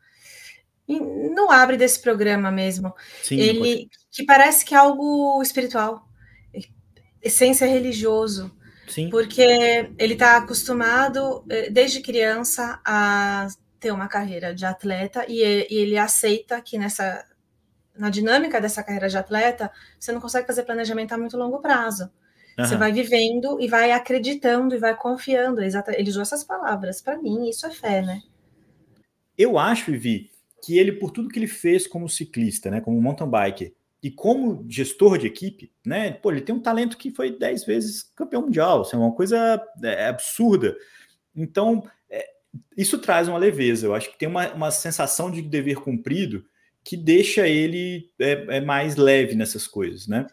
No 0.88 1.52
abre 1.52 1.78
desse 1.78 2.00
programa 2.00 2.52
mesmo. 2.52 2.94
Sim, 3.24 3.40
ele 3.40 3.90
que 4.12 4.24
parece 4.24 4.64
que 4.64 4.74
é 4.74 4.78
algo 4.78 5.42
espiritual, 5.42 6.08
essência 7.22 7.66
religioso. 7.66 8.56
Sim. 8.88 9.10
Porque 9.10 9.92
ele 9.98 10.14
está 10.14 10.38
acostumado, 10.38 11.44
eh, 11.50 11.72
desde 11.72 12.02
criança, 12.02 12.80
a 12.86 13.48
ter 13.80 13.92
uma 13.92 14.08
carreira 14.08 14.54
de 14.54 14.64
atleta 14.64 15.26
e 15.28 15.40
ele 15.42 15.98
aceita 15.98 16.62
que 16.62 16.78
nessa 16.78 17.26
na 17.98 18.10
dinâmica 18.10 18.60
dessa 18.60 18.84
carreira 18.84 19.08
de 19.08 19.18
atleta, 19.18 19.72
você 19.98 20.12
não 20.12 20.20
consegue 20.20 20.46
fazer 20.46 20.64
planejamento 20.64 21.14
a 21.14 21.18
muito 21.18 21.38
longo 21.38 21.60
prazo. 21.60 22.12
Uhum. 22.58 22.66
Você 22.66 22.76
vai 22.76 22.92
vivendo 22.92 23.60
e 23.60 23.68
vai 23.68 23.92
acreditando 23.92 24.76
e 24.76 24.80
vai 24.80 24.96
confiando. 24.96 25.62
Ele 25.62 26.10
usou 26.10 26.22
essas 26.22 26.44
palavras. 26.44 27.02
Para 27.02 27.18
mim, 27.18 27.50
isso 27.50 27.66
é 27.66 27.72
fé, 27.72 28.02
né? 28.02 28.22
Eu 29.38 29.58
acho, 29.58 29.92
Vivi, 29.92 30.30
que 30.66 30.80
ele, 30.80 30.94
por 30.94 31.12
tudo 31.12 31.30
que 31.30 31.38
ele 31.38 31.48
fez 31.48 31.86
como 31.86 32.10
ciclista, 32.10 32.72
né, 32.72 32.82
como 32.82 33.00
mountain 33.00 33.30
biker, 33.30 33.72
e 34.02 34.10
como 34.10 34.66
gestor 34.68 35.20
de 35.20 35.28
equipe, 35.28 35.72
né, 35.86 36.12
pô, 36.12 36.32
ele 36.32 36.42
tem 36.42 36.56
um 36.56 36.60
talento 36.60 36.98
que 36.98 37.12
foi 37.12 37.38
dez 37.38 37.64
vezes 37.64 38.02
campeão 38.16 38.42
mundial, 38.42 38.82
assim, 38.82 38.96
é 38.96 39.00
uma 39.00 39.14
coisa 39.14 39.62
é, 39.84 40.08
absurda. 40.08 40.76
Então, 41.36 41.84
é, 42.10 42.28
isso 42.76 42.98
traz 42.98 43.28
uma 43.28 43.38
leveza. 43.38 43.86
Eu 43.86 43.94
acho 43.94 44.12
que 44.12 44.18
tem 44.18 44.28
uma, 44.28 44.52
uma 44.54 44.72
sensação 44.72 45.30
de 45.30 45.42
dever 45.44 45.76
cumprido 45.78 46.44
que 46.84 46.98
deixa 46.98 47.48
ele 47.48 48.10
é, 48.20 48.58
é 48.58 48.62
mais 48.62 48.96
leve 48.96 49.36
nessas 49.36 49.68
coisas, 49.68 50.08
né? 50.08 50.26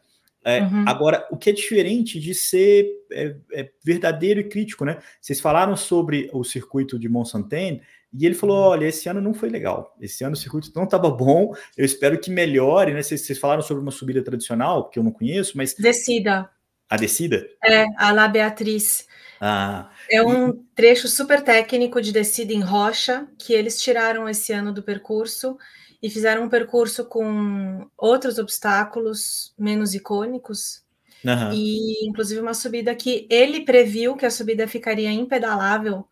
É, 0.45 0.61
uhum. 0.63 0.85
Agora, 0.89 1.27
o 1.31 1.37
que 1.37 1.51
é 1.51 1.53
diferente 1.53 2.19
de 2.19 2.35
ser 2.35 2.91
é, 3.13 3.37
é, 3.53 3.71
verdadeiro 3.85 4.41
e 4.41 4.45
crítico, 4.45 4.85
né? 4.85 4.99
Vocês 5.21 5.41
falaram 5.41 5.77
sobre 5.77 6.29
o 6.33 6.43
circuito 6.43 6.99
de 6.99 7.09
Mont-Saint-Anne 7.09 7.83
e 8.13 8.27
ele 8.27 8.35
falou: 8.35 8.57
uhum. 8.57 8.69
olha, 8.69 8.87
esse 8.87 9.09
ano 9.09 9.21
não 9.21 9.33
foi 9.33 9.49
legal, 9.49 9.97
esse 10.01 10.23
ano 10.23 10.35
o 10.35 10.37
circuito 10.37 10.71
não 10.75 10.85
estava 10.85 11.11
bom, 11.11 11.55
eu 11.77 11.85
espero 11.85 12.21
que 12.21 12.31
melhore, 12.31 12.93
né? 12.93 13.03
Vocês, 13.03 13.23
vocês, 13.23 13.39
falaram 13.39 13.63
sobre 13.63 13.83
uma 13.83 13.91
subida 13.91 14.23
tradicional, 14.23 14.89
que 14.89 14.99
eu 14.99 15.03
não 15.03 15.13
conheço, 15.13 15.57
mas. 15.57 15.75
Descida. 15.75 16.51
A 16.89 16.97
descida? 16.97 17.49
É, 17.65 17.87
a 17.97 18.13
La 18.13 18.29
Beatriz. 18.29 19.07
Ah, 19.41 19.91
é 20.11 20.23
um 20.23 20.53
trecho 20.75 21.09
super 21.09 21.43
técnico 21.43 22.01
de 22.01 22.13
descida 22.13 22.53
em 22.53 22.61
rocha 22.61 23.27
que 23.39 23.53
eles 23.53 23.83
tiraram 23.83 24.29
esse 24.29 24.53
ano 24.53 24.73
do 24.73 24.83
percurso 24.83 25.57
e 26.03 26.11
fizeram 26.11 26.45
um 26.45 26.49
percurso 26.49 27.07
com 27.07 27.89
outros 27.97 28.39
obstáculos 28.39 29.55
menos 29.59 29.95
icônicos. 29.95 30.83
Uhum. 31.25 31.53
E 31.53 32.07
inclusive 32.07 32.41
uma 32.41 32.55
subida 32.55 32.95
que 32.95 33.27
ele 33.31 33.65
previu 33.65 34.17
que 34.17 34.27
a 34.27 34.31
subida 34.31 34.69
ficaria 34.69 35.11
impedalável 35.11 36.07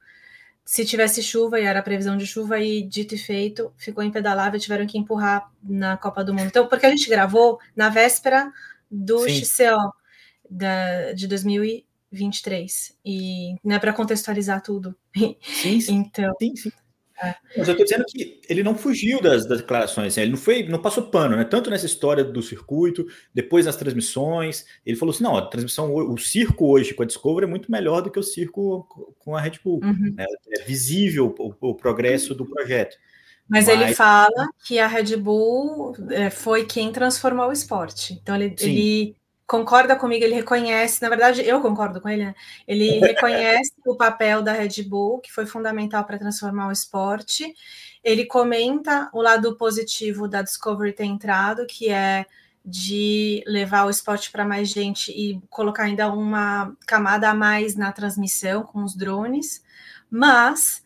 se 0.71 0.85
tivesse 0.85 1.21
chuva, 1.21 1.59
e 1.59 1.65
era 1.65 1.81
a 1.81 1.83
previsão 1.83 2.17
de 2.17 2.25
chuva, 2.25 2.61
e 2.61 2.81
dito 2.81 3.17
e 3.17 3.19
feito, 3.19 3.73
ficou 3.77 4.05
impedalável, 4.05 4.61
tiveram 4.61 4.87
que 4.87 4.97
empurrar 4.97 5.51
na 5.61 5.97
Copa 5.97 6.23
do 6.23 6.33
Mundo. 6.33 6.47
Então, 6.47 6.69
porque 6.69 6.87
a 6.87 6.91
gente 6.91 7.11
gravou 7.11 7.59
na 7.75 7.89
véspera 7.89 8.53
do 8.89 9.19
Sim. 9.19 9.45
XCO 9.45 9.93
da, 10.49 11.11
de 11.11 11.27
2023, 11.27 12.97
e 13.05 13.57
não 13.65 13.75
é 13.75 13.79
para 13.81 13.93
contextualizar 13.93 14.63
tudo. 14.63 14.95
Sim, 15.43 15.81
sim. 15.81 15.95
então, 16.07 16.33
sim, 16.41 16.55
sim. 16.55 16.73
Mas 17.57 17.69
eu 17.69 17.73
estou 17.73 17.85
dizendo 17.85 18.05
que 18.09 18.41
ele 18.49 18.63
não 18.63 18.75
fugiu 18.75 19.21
das, 19.21 19.47
das 19.47 19.59
declarações, 19.59 20.09
assim, 20.15 20.23
ele 20.23 20.31
não 20.31 20.39
foi, 20.39 20.63
não 20.63 20.81
passou 20.81 21.11
pano, 21.11 21.37
né? 21.37 21.45
Tanto 21.45 21.69
nessa 21.69 21.87
história 21.87 22.25
do 22.25 22.43
circuito, 22.43 23.07
depois 23.35 23.67
nas 23.67 23.77
transmissões, 23.77 24.65
ele 24.87 24.97
falou 24.97 25.15
assim: 25.15 25.25
não, 25.25 25.37
a 25.37 25.47
transmissão, 25.47 25.95
o 25.95 26.17
circo 26.17 26.67
hoje 26.67 26.95
com 26.95 27.03
a 27.03 27.07
Discovery 27.07 27.45
é 27.45 27.49
muito 27.49 27.71
melhor 27.71 28.01
do 28.01 28.11
que 28.11 28.19
o 28.19 28.23
circo 28.23 28.87
com 29.19 29.37
a 29.37 29.41
Red 29.41 29.59
Bull. 29.63 29.81
Uhum. 29.83 30.15
Né? 30.17 30.25
É 30.51 30.63
visível 30.63 31.35
o, 31.39 31.55
o, 31.61 31.75
progresso 31.75 32.35
do 32.35 32.47
projeto. 32.47 32.97
Mas, 33.49 33.67
Mas, 33.67 33.81
ele 33.81 33.95
fala 33.95 34.49
que 34.65 34.79
a 34.79 34.87
Red 34.87 35.17
Bull 35.17 35.95
é, 36.11 36.31
foi 36.31 36.65
quem 36.65 36.93
transformou 36.93 37.49
o 37.49 37.53
esporte. 37.53 38.15
Então 38.15 38.37
ele, 38.37 38.55
ele 38.61 39.17
concorda 39.51 39.97
comigo, 39.97 40.23
ele 40.23 40.37
reconhece, 40.37 41.03
na 41.03 41.09
verdade, 41.09 41.43
eu 41.43 41.61
concordo 41.61 42.01
com 42.01 42.09
ele, 42.09 42.27
né? 42.27 42.35
Ele 42.69 43.01
reconhece 43.05 43.73
o 43.85 43.97
papel 43.97 44.43
da 44.43 44.53
Red 44.53 44.85
Bull, 44.85 45.19
que 45.19 45.33
foi 45.33 45.45
fundamental 45.45 46.05
para 46.05 46.21
transformar 46.21 46.69
o 46.69 46.73
esporte. 46.73 47.53
Ele 48.05 48.25
comenta 48.27 49.11
o 49.13 49.21
lado 49.21 49.57
positivo 49.57 50.29
da 50.29 50.41
Discovery 50.41 50.93
ter 50.93 51.05
entrado, 51.05 51.67
que 51.67 51.91
é 51.91 52.27
de 52.65 53.43
levar 53.45 53.87
o 53.87 53.91
esporte 53.91 54.31
para 54.31 54.45
mais 54.45 54.69
gente 54.69 55.11
e 55.11 55.41
colocar 55.51 55.83
ainda 55.83 56.13
uma 56.13 56.73
camada 56.87 57.29
a 57.29 57.35
mais 57.35 57.75
na 57.75 57.91
transmissão 57.91 58.63
com 58.63 58.85
os 58.85 58.95
drones, 58.95 59.65
mas 60.09 60.81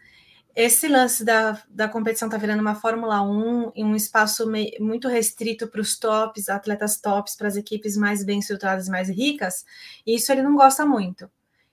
esse 0.55 0.87
lance 0.87 1.25
da, 1.25 1.61
da 1.69 1.89
competição 1.89 2.29
tá 2.29 2.37
virando 2.37 2.61
uma 2.61 2.75
Fórmula 2.75 3.23
1 3.23 3.73
em 3.75 3.85
um 3.85 3.97
espaço 3.97 4.45
muito 4.79 5.09
restrito 5.09 5.67
para 5.67 5.81
os 5.81 5.99
tops, 5.99 6.49
atletas 6.49 7.01
tops, 7.01 7.35
para 7.37 7.49
as 7.49 7.57
equipes 7.57 7.97
mais 7.97 8.25
bem 8.25 8.39
estruturadas, 8.39 8.89
mais 8.89 9.09
ricas, 9.09 9.65
e 10.07 10.15
isso 10.15 10.31
ele 10.31 10.43
não 10.43 10.55
gosta 10.55 10.87
muito. 10.87 11.29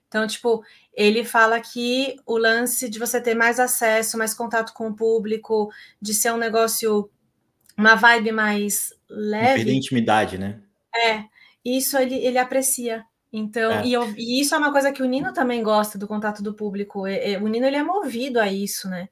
Então, 0.07 0.27
tipo, 0.27 0.63
ele 0.93 1.23
fala 1.23 1.59
que 1.61 2.17
o 2.25 2.37
lance 2.37 2.89
de 2.89 2.99
você 2.99 3.21
ter 3.21 3.35
mais 3.35 3.59
acesso, 3.59 4.17
mais 4.17 4.33
contato 4.33 4.73
com 4.73 4.89
o 4.89 4.95
público, 4.95 5.71
de 6.01 6.13
ser 6.13 6.33
um 6.33 6.37
negócio, 6.37 7.09
uma 7.77 7.95
vibe 7.95 8.31
mais 8.31 8.93
leve. 9.07 9.55
Perder 9.55 9.73
intimidade, 9.73 10.37
né? 10.37 10.59
É, 10.93 11.23
isso 11.63 11.97
ele, 11.97 12.15
ele 12.15 12.37
aprecia. 12.37 13.05
Então, 13.33 13.71
é. 13.71 13.85
e, 13.85 13.93
eu, 13.93 14.03
e, 14.17 14.41
isso 14.41 14.53
é 14.55 14.57
uma 14.57 14.71
coisa 14.71 14.91
que 14.91 15.01
o 15.01 15.05
Nino 15.05 15.33
também 15.33 15.63
gosta 15.63 15.97
do 15.97 16.07
contato 16.07 16.43
do 16.43 16.53
público. 16.53 17.07
É, 17.07 17.33
é, 17.33 17.37
o 17.37 17.47
Nino 17.47 17.65
ele 17.65 17.77
é 17.77 17.83
movido 17.83 18.39
a 18.39 18.51
isso, 18.51 18.89
né? 18.89 19.09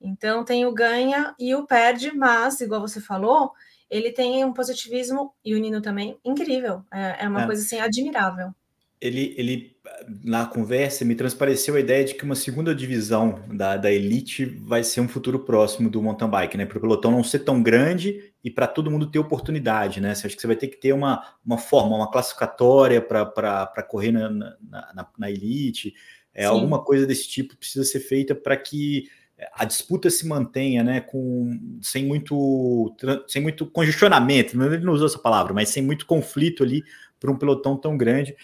Então 0.00 0.44
tem 0.44 0.66
o 0.66 0.72
ganha 0.72 1.34
e 1.38 1.54
o 1.54 1.66
perde, 1.66 2.12
mas, 2.12 2.60
igual 2.60 2.80
você 2.80 3.00
falou, 3.00 3.52
ele 3.88 4.12
tem 4.12 4.44
um 4.44 4.52
positivismo, 4.52 5.34
e 5.44 5.54
o 5.54 5.58
Nino 5.58 5.82
também, 5.82 6.18
incrível. 6.24 6.84
É, 6.92 7.24
é 7.24 7.28
uma 7.28 7.42
é. 7.42 7.46
coisa 7.46 7.62
assim 7.62 7.80
admirável 7.80 8.54
ele, 9.00 9.34
ele, 9.36 9.76
na 10.24 10.44
conversa, 10.44 11.04
me 11.04 11.14
transpareceu 11.14 11.74
a 11.74 11.80
ideia 11.80 12.04
de 12.04 12.14
que 12.14 12.24
uma 12.24 12.34
segunda 12.34 12.74
divisão 12.74 13.42
da, 13.48 13.76
da 13.76 13.90
elite 13.90 14.44
vai 14.44 14.84
ser 14.84 15.00
um 15.00 15.08
futuro 15.08 15.38
próximo 15.38 15.88
do 15.88 16.02
mountain 16.02 16.28
bike, 16.28 16.56
né? 16.56 16.66
Para 16.66 16.78
o 16.78 16.80
pelotão 16.80 17.10
não 17.10 17.24
ser 17.24 17.40
tão 17.40 17.62
grande 17.62 18.32
e 18.44 18.50
para 18.50 18.66
todo 18.66 18.90
mundo 18.90 19.10
ter 19.10 19.18
oportunidade, 19.18 20.00
né? 20.00 20.14
Você 20.14 20.26
acha 20.26 20.36
que 20.36 20.42
você 20.42 20.46
vai 20.46 20.56
ter 20.56 20.68
que 20.68 20.76
ter 20.76 20.92
uma, 20.92 21.24
uma 21.44 21.56
forma, 21.56 21.96
uma 21.96 22.10
classificatória 22.10 23.00
para 23.00 23.82
correr 23.88 24.12
na, 24.12 24.28
na, 24.28 24.50
na, 24.60 25.08
na 25.18 25.30
elite, 25.30 25.94
é, 26.34 26.44
alguma 26.44 26.82
coisa 26.84 27.06
desse 27.06 27.28
tipo 27.28 27.56
precisa 27.56 27.84
ser 27.84 28.00
feita 28.00 28.34
para 28.34 28.56
que 28.56 29.08
a 29.54 29.64
disputa 29.64 30.10
se 30.10 30.26
mantenha, 30.26 30.84
né, 30.84 31.00
com 31.00 31.78
sem 31.82 32.04
muito 32.04 32.94
sem 33.26 33.40
muito 33.40 33.66
congestionamento, 33.66 34.60
ele 34.62 34.84
não 34.84 34.92
usou 34.92 35.06
essa 35.06 35.18
palavra, 35.18 35.54
mas 35.54 35.70
sem 35.70 35.82
muito 35.82 36.06
conflito 36.06 36.62
ali 36.62 36.84
para 37.18 37.30
um 37.30 37.38
pelotão 37.38 37.76
tão 37.76 37.96
grande. 37.96 38.36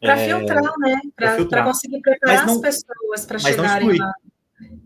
Para 0.00 0.18
é, 0.18 0.26
filtrar, 0.26 0.62
né? 0.78 1.00
Para 1.16 1.64
conseguir 1.64 2.00
preparar 2.00 2.46
não, 2.46 2.54
as 2.54 2.60
pessoas 2.60 3.26
para 3.26 3.38
chegarem 3.38 3.98
lá. 3.98 4.12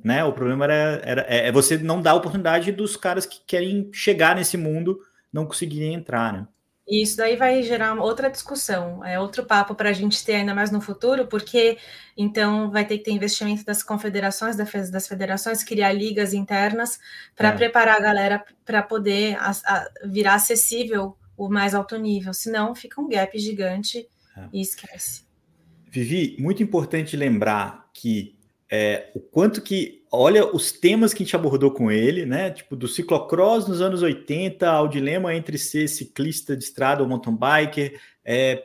Né? 0.02 0.24
O 0.24 0.32
problema 0.32 0.64
era, 0.64 1.00
era 1.04 1.26
é, 1.28 1.48
é 1.48 1.52
você 1.52 1.78
não 1.78 2.00
dar 2.00 2.12
a 2.12 2.14
oportunidade 2.14 2.72
dos 2.72 2.96
caras 2.96 3.24
que 3.24 3.40
querem 3.46 3.90
chegar 3.92 4.36
nesse 4.36 4.56
mundo 4.56 5.00
não 5.32 5.46
conseguirem 5.46 5.94
entrar, 5.94 6.32
né? 6.32 6.46
E 6.86 7.00
isso 7.00 7.16
daí 7.16 7.36
vai 7.36 7.62
gerar 7.62 7.94
outra 7.94 8.28
discussão, 8.28 9.04
é 9.04 9.18
outro 9.18 9.46
papo 9.46 9.74
para 9.74 9.90
a 9.90 9.92
gente 9.92 10.22
ter 10.24 10.34
ainda 10.34 10.52
mais 10.52 10.70
no 10.72 10.80
futuro, 10.80 11.28
porque 11.28 11.78
então 12.16 12.70
vai 12.72 12.84
ter 12.84 12.98
que 12.98 13.04
ter 13.04 13.12
investimento 13.12 13.64
das 13.64 13.84
confederações, 13.84 14.56
das 14.56 15.06
federações, 15.06 15.62
criar 15.62 15.92
ligas 15.92 16.34
internas 16.34 16.98
para 17.36 17.48
é. 17.48 17.52
preparar 17.52 17.96
a 17.96 18.00
galera 18.00 18.44
para 18.64 18.82
poder 18.82 19.36
a, 19.36 19.52
a, 19.64 19.88
virar 20.04 20.34
acessível 20.34 21.16
o 21.36 21.48
mais 21.48 21.72
alto 21.72 21.96
nível, 21.96 22.34
senão 22.34 22.74
fica 22.74 23.00
um 23.00 23.08
gap 23.08 23.38
gigante 23.38 24.08
é. 24.44 24.48
E 24.52 24.60
esquece. 24.60 25.24
Vivi, 25.90 26.36
muito 26.38 26.62
importante 26.62 27.16
lembrar 27.16 27.90
que 27.92 28.38
é, 28.70 29.10
o 29.14 29.20
quanto 29.20 29.60
que, 29.60 30.02
olha 30.10 30.46
os 30.46 30.72
temas 30.72 31.12
que 31.12 31.22
a 31.22 31.26
gente 31.26 31.36
abordou 31.36 31.70
com 31.70 31.90
ele, 31.90 32.24
né? 32.24 32.50
Tipo, 32.50 32.74
do 32.74 32.88
ciclocross 32.88 33.68
nos 33.68 33.82
anos 33.82 34.00
80 34.00 34.66
ao 34.66 34.88
dilema 34.88 35.34
entre 35.34 35.58
ser 35.58 35.86
ciclista 35.88 36.56
de 36.56 36.64
estrada 36.64 37.02
ou 37.02 37.08
mountain 37.08 37.36
biker, 37.36 38.00
é, 38.24 38.64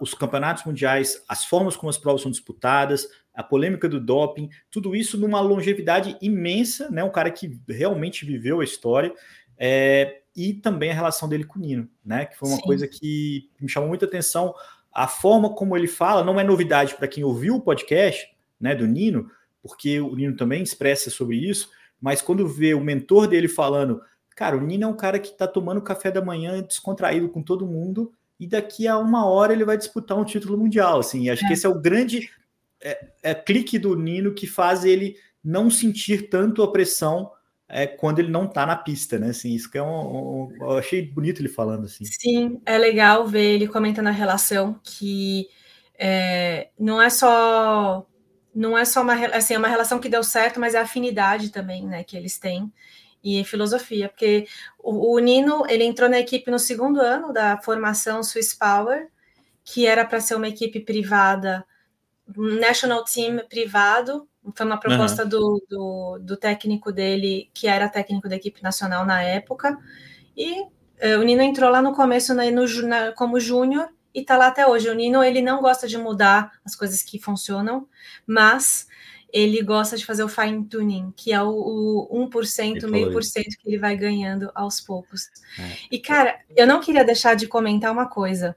os 0.00 0.12
campeonatos 0.12 0.64
mundiais, 0.64 1.22
as 1.26 1.46
formas 1.46 1.74
como 1.74 1.88
as 1.88 1.96
provas 1.96 2.20
são 2.20 2.30
disputadas, 2.30 3.08
a 3.34 3.42
polêmica 3.42 3.88
do 3.88 4.00
doping, 4.00 4.50
tudo 4.70 4.94
isso 4.94 5.18
numa 5.18 5.40
longevidade 5.40 6.16
imensa, 6.20 6.90
né? 6.90 7.02
Um 7.02 7.10
cara 7.10 7.30
que 7.30 7.58
realmente 7.66 8.26
viveu 8.26 8.60
a 8.60 8.64
história. 8.64 9.12
É, 9.58 10.20
e 10.36 10.52
também 10.52 10.90
a 10.90 10.94
relação 10.94 11.26
dele 11.26 11.44
com 11.44 11.58
o 11.58 11.62
Nino, 11.62 11.88
né? 12.04 12.26
Que 12.26 12.36
foi 12.36 12.48
uma 12.50 12.58
Sim. 12.58 12.62
coisa 12.62 12.86
que 12.86 13.48
me 13.58 13.70
chamou 13.70 13.88
muita 13.88 14.04
atenção. 14.04 14.54
A 14.96 15.06
forma 15.06 15.50
como 15.50 15.76
ele 15.76 15.86
fala 15.86 16.24
não 16.24 16.40
é 16.40 16.42
novidade 16.42 16.94
para 16.94 17.06
quem 17.06 17.22
ouviu 17.22 17.56
o 17.56 17.60
podcast, 17.60 18.34
né, 18.58 18.74
do 18.74 18.86
Nino, 18.86 19.30
porque 19.62 20.00
o 20.00 20.16
Nino 20.16 20.34
também 20.34 20.62
expressa 20.62 21.10
sobre 21.10 21.36
isso, 21.36 21.68
mas 22.00 22.22
quando 22.22 22.48
vê 22.48 22.72
o 22.72 22.80
mentor 22.80 23.26
dele 23.26 23.46
falando, 23.46 24.00
cara, 24.34 24.56
o 24.56 24.60
Nino 24.62 24.84
é 24.84 24.86
um 24.86 24.96
cara 24.96 25.18
que 25.18 25.28
está 25.28 25.46
tomando 25.46 25.82
café 25.82 26.10
da 26.10 26.24
manhã 26.24 26.62
descontraído 26.62 27.28
com 27.28 27.42
todo 27.42 27.66
mundo 27.66 28.10
e 28.40 28.46
daqui 28.46 28.88
a 28.88 28.96
uma 28.96 29.26
hora 29.26 29.52
ele 29.52 29.66
vai 29.66 29.76
disputar 29.76 30.16
um 30.16 30.24
título 30.24 30.56
mundial, 30.56 31.00
assim, 31.00 31.28
acho 31.28 31.44
é. 31.44 31.46
que 31.46 31.52
esse 31.52 31.66
é 31.66 31.68
o 31.68 31.78
grande 31.78 32.30
é, 32.82 33.08
é, 33.22 33.34
clique 33.34 33.78
do 33.78 33.94
Nino 33.94 34.32
que 34.32 34.46
faz 34.46 34.82
ele 34.82 35.16
não 35.44 35.68
sentir 35.68 36.30
tanto 36.30 36.62
a 36.62 36.72
pressão 36.72 37.30
é, 37.68 37.86
quando 37.86 38.20
ele 38.20 38.30
não 38.30 38.46
tá 38.46 38.64
na 38.64 38.76
pista, 38.76 39.18
né? 39.18 39.30
Assim, 39.30 39.54
isso 39.54 39.70
que 39.70 39.78
é 39.78 39.82
um, 39.82 39.88
um, 40.46 40.56
eu 40.60 40.78
achei 40.78 41.02
bonito 41.02 41.40
ele 41.40 41.48
falando 41.48 41.86
assim. 41.86 42.04
Sim, 42.04 42.60
é 42.64 42.78
legal 42.78 43.26
ver 43.26 43.54
ele 43.54 43.68
comentando 43.68 44.06
a 44.06 44.12
relação 44.12 44.80
que 44.82 45.48
é, 45.98 46.70
não 46.78 47.00
é 47.00 47.10
só 47.10 48.06
não 48.54 48.76
é 48.76 48.84
só 48.86 49.02
uma 49.02 49.14
assim, 49.36 49.54
é 49.54 49.58
uma 49.58 49.68
relação 49.68 49.98
que 49.98 50.08
deu 50.08 50.22
certo, 50.22 50.58
mas 50.58 50.74
é 50.74 50.78
afinidade 50.78 51.50
também, 51.50 51.86
né, 51.86 52.04
que 52.04 52.16
eles 52.16 52.38
têm 52.38 52.72
e 53.22 53.44
filosofia, 53.44 54.08
porque 54.08 54.46
o, 54.78 55.14
o 55.14 55.18
Nino 55.18 55.64
ele 55.68 55.84
entrou 55.84 56.08
na 56.08 56.18
equipe 56.20 56.50
no 56.50 56.58
segundo 56.58 57.00
ano 57.00 57.32
da 57.32 57.58
formação 57.58 58.22
Swiss 58.22 58.54
Power, 58.54 59.08
que 59.64 59.84
era 59.86 60.04
para 60.04 60.20
ser 60.20 60.36
uma 60.36 60.48
equipe 60.48 60.80
privada, 60.80 61.66
um 62.36 62.58
national 62.60 63.04
team 63.04 63.40
privado, 63.48 64.28
foi 64.54 64.66
uma 64.66 64.78
proposta 64.78 65.24
uhum. 65.24 65.28
do, 65.28 65.66
do, 65.68 66.18
do, 66.20 66.36
técnico 66.36 66.92
dele, 66.92 67.50
que 67.52 67.66
era 67.66 67.88
técnico 67.88 68.28
da 68.28 68.36
equipe 68.36 68.62
nacional 68.62 69.04
na 69.04 69.22
época, 69.22 69.78
e 70.36 70.60
uh, 70.62 71.20
o 71.20 71.22
Nino 71.22 71.42
entrou 71.42 71.70
lá 71.70 71.82
no 71.82 71.94
começo 71.94 72.34
né, 72.34 72.50
no, 72.50 72.64
na, 72.82 73.12
como 73.12 73.40
júnior 73.40 73.88
e 74.14 74.20
está 74.20 74.36
lá 74.36 74.48
até 74.48 74.66
hoje. 74.66 74.88
O 74.88 74.94
Nino 74.94 75.22
ele 75.22 75.42
não 75.42 75.60
gosta 75.60 75.86
de 75.86 75.98
mudar 75.98 76.52
as 76.64 76.74
coisas 76.74 77.02
que 77.02 77.18
funcionam, 77.18 77.88
mas 78.26 78.86
ele 79.32 79.62
gosta 79.62 79.96
de 79.96 80.06
fazer 80.06 80.24
o 80.24 80.28
fine 80.28 80.64
tuning, 80.64 81.12
que 81.16 81.32
é 81.32 81.42
o, 81.42 82.08
o 82.10 82.28
1%, 82.30 82.88
meio 82.88 83.12
por 83.12 83.22
cento 83.22 83.56
que 83.58 83.68
ele 83.68 83.78
vai 83.78 83.96
ganhando 83.96 84.50
aos 84.54 84.80
poucos. 84.80 85.28
É. 85.58 85.76
E, 85.90 85.98
cara, 85.98 86.38
eu 86.56 86.66
não 86.66 86.80
queria 86.80 87.04
deixar 87.04 87.34
de 87.34 87.46
comentar 87.46 87.92
uma 87.92 88.08
coisa. 88.08 88.56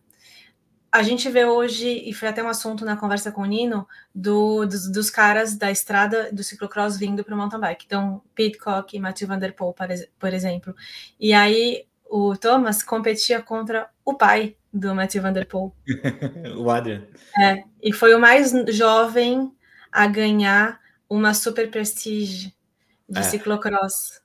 A 0.92 1.04
gente 1.04 1.30
vê 1.30 1.46
hoje, 1.46 1.88
e 1.88 2.14
foi 2.14 2.28
até 2.28 2.44
um 2.44 2.48
assunto 2.48 2.84
na 2.84 2.98
conversa 2.98 3.32
com 3.32 3.42
o 3.42 3.46
Nino, 3.46 3.88
do, 4.14 4.66
dos, 4.66 4.92
dos 4.92 5.10
caras 5.10 5.56
da 5.56 5.70
estrada 5.70 6.32
do 6.32 6.44
ciclocross 6.44 6.98
vindo 6.98 7.24
para 7.24 7.36
o 7.36 7.38
mountain 7.38 7.60
bike. 7.60 7.86
Então, 7.86 8.22
Pitcock 8.34 8.96
e 8.96 9.00
Mathieu 9.00 9.28
Van 9.28 9.38
Der 9.38 9.54
Poel, 9.54 9.76
por 10.18 10.34
exemplo. 10.34 10.76
E 11.20 11.34
aí, 11.34 11.86
o 12.10 12.36
Thomas 12.36 12.82
competia 12.82 13.42
contra 13.42 13.88
o 14.04 14.16
pai 14.16 14.56
do 14.74 14.96
Mathieu 14.96 15.22
Van 15.22 15.32
Der 15.32 15.46
Poel. 15.46 15.74
o 16.58 16.70
Adrian. 16.72 17.04
É, 17.40 17.64
e 17.82 17.94
foi 17.94 18.16
o 18.16 18.20
mais 18.20 18.52
jovem 18.70 19.52
a 19.92 20.08
ganhar 20.08 20.80
uma 21.10 21.34
Super 21.34 21.70
Prestige 21.70 22.54
de 23.08 23.20
é. 23.20 23.24
ciclocross. 23.24 24.22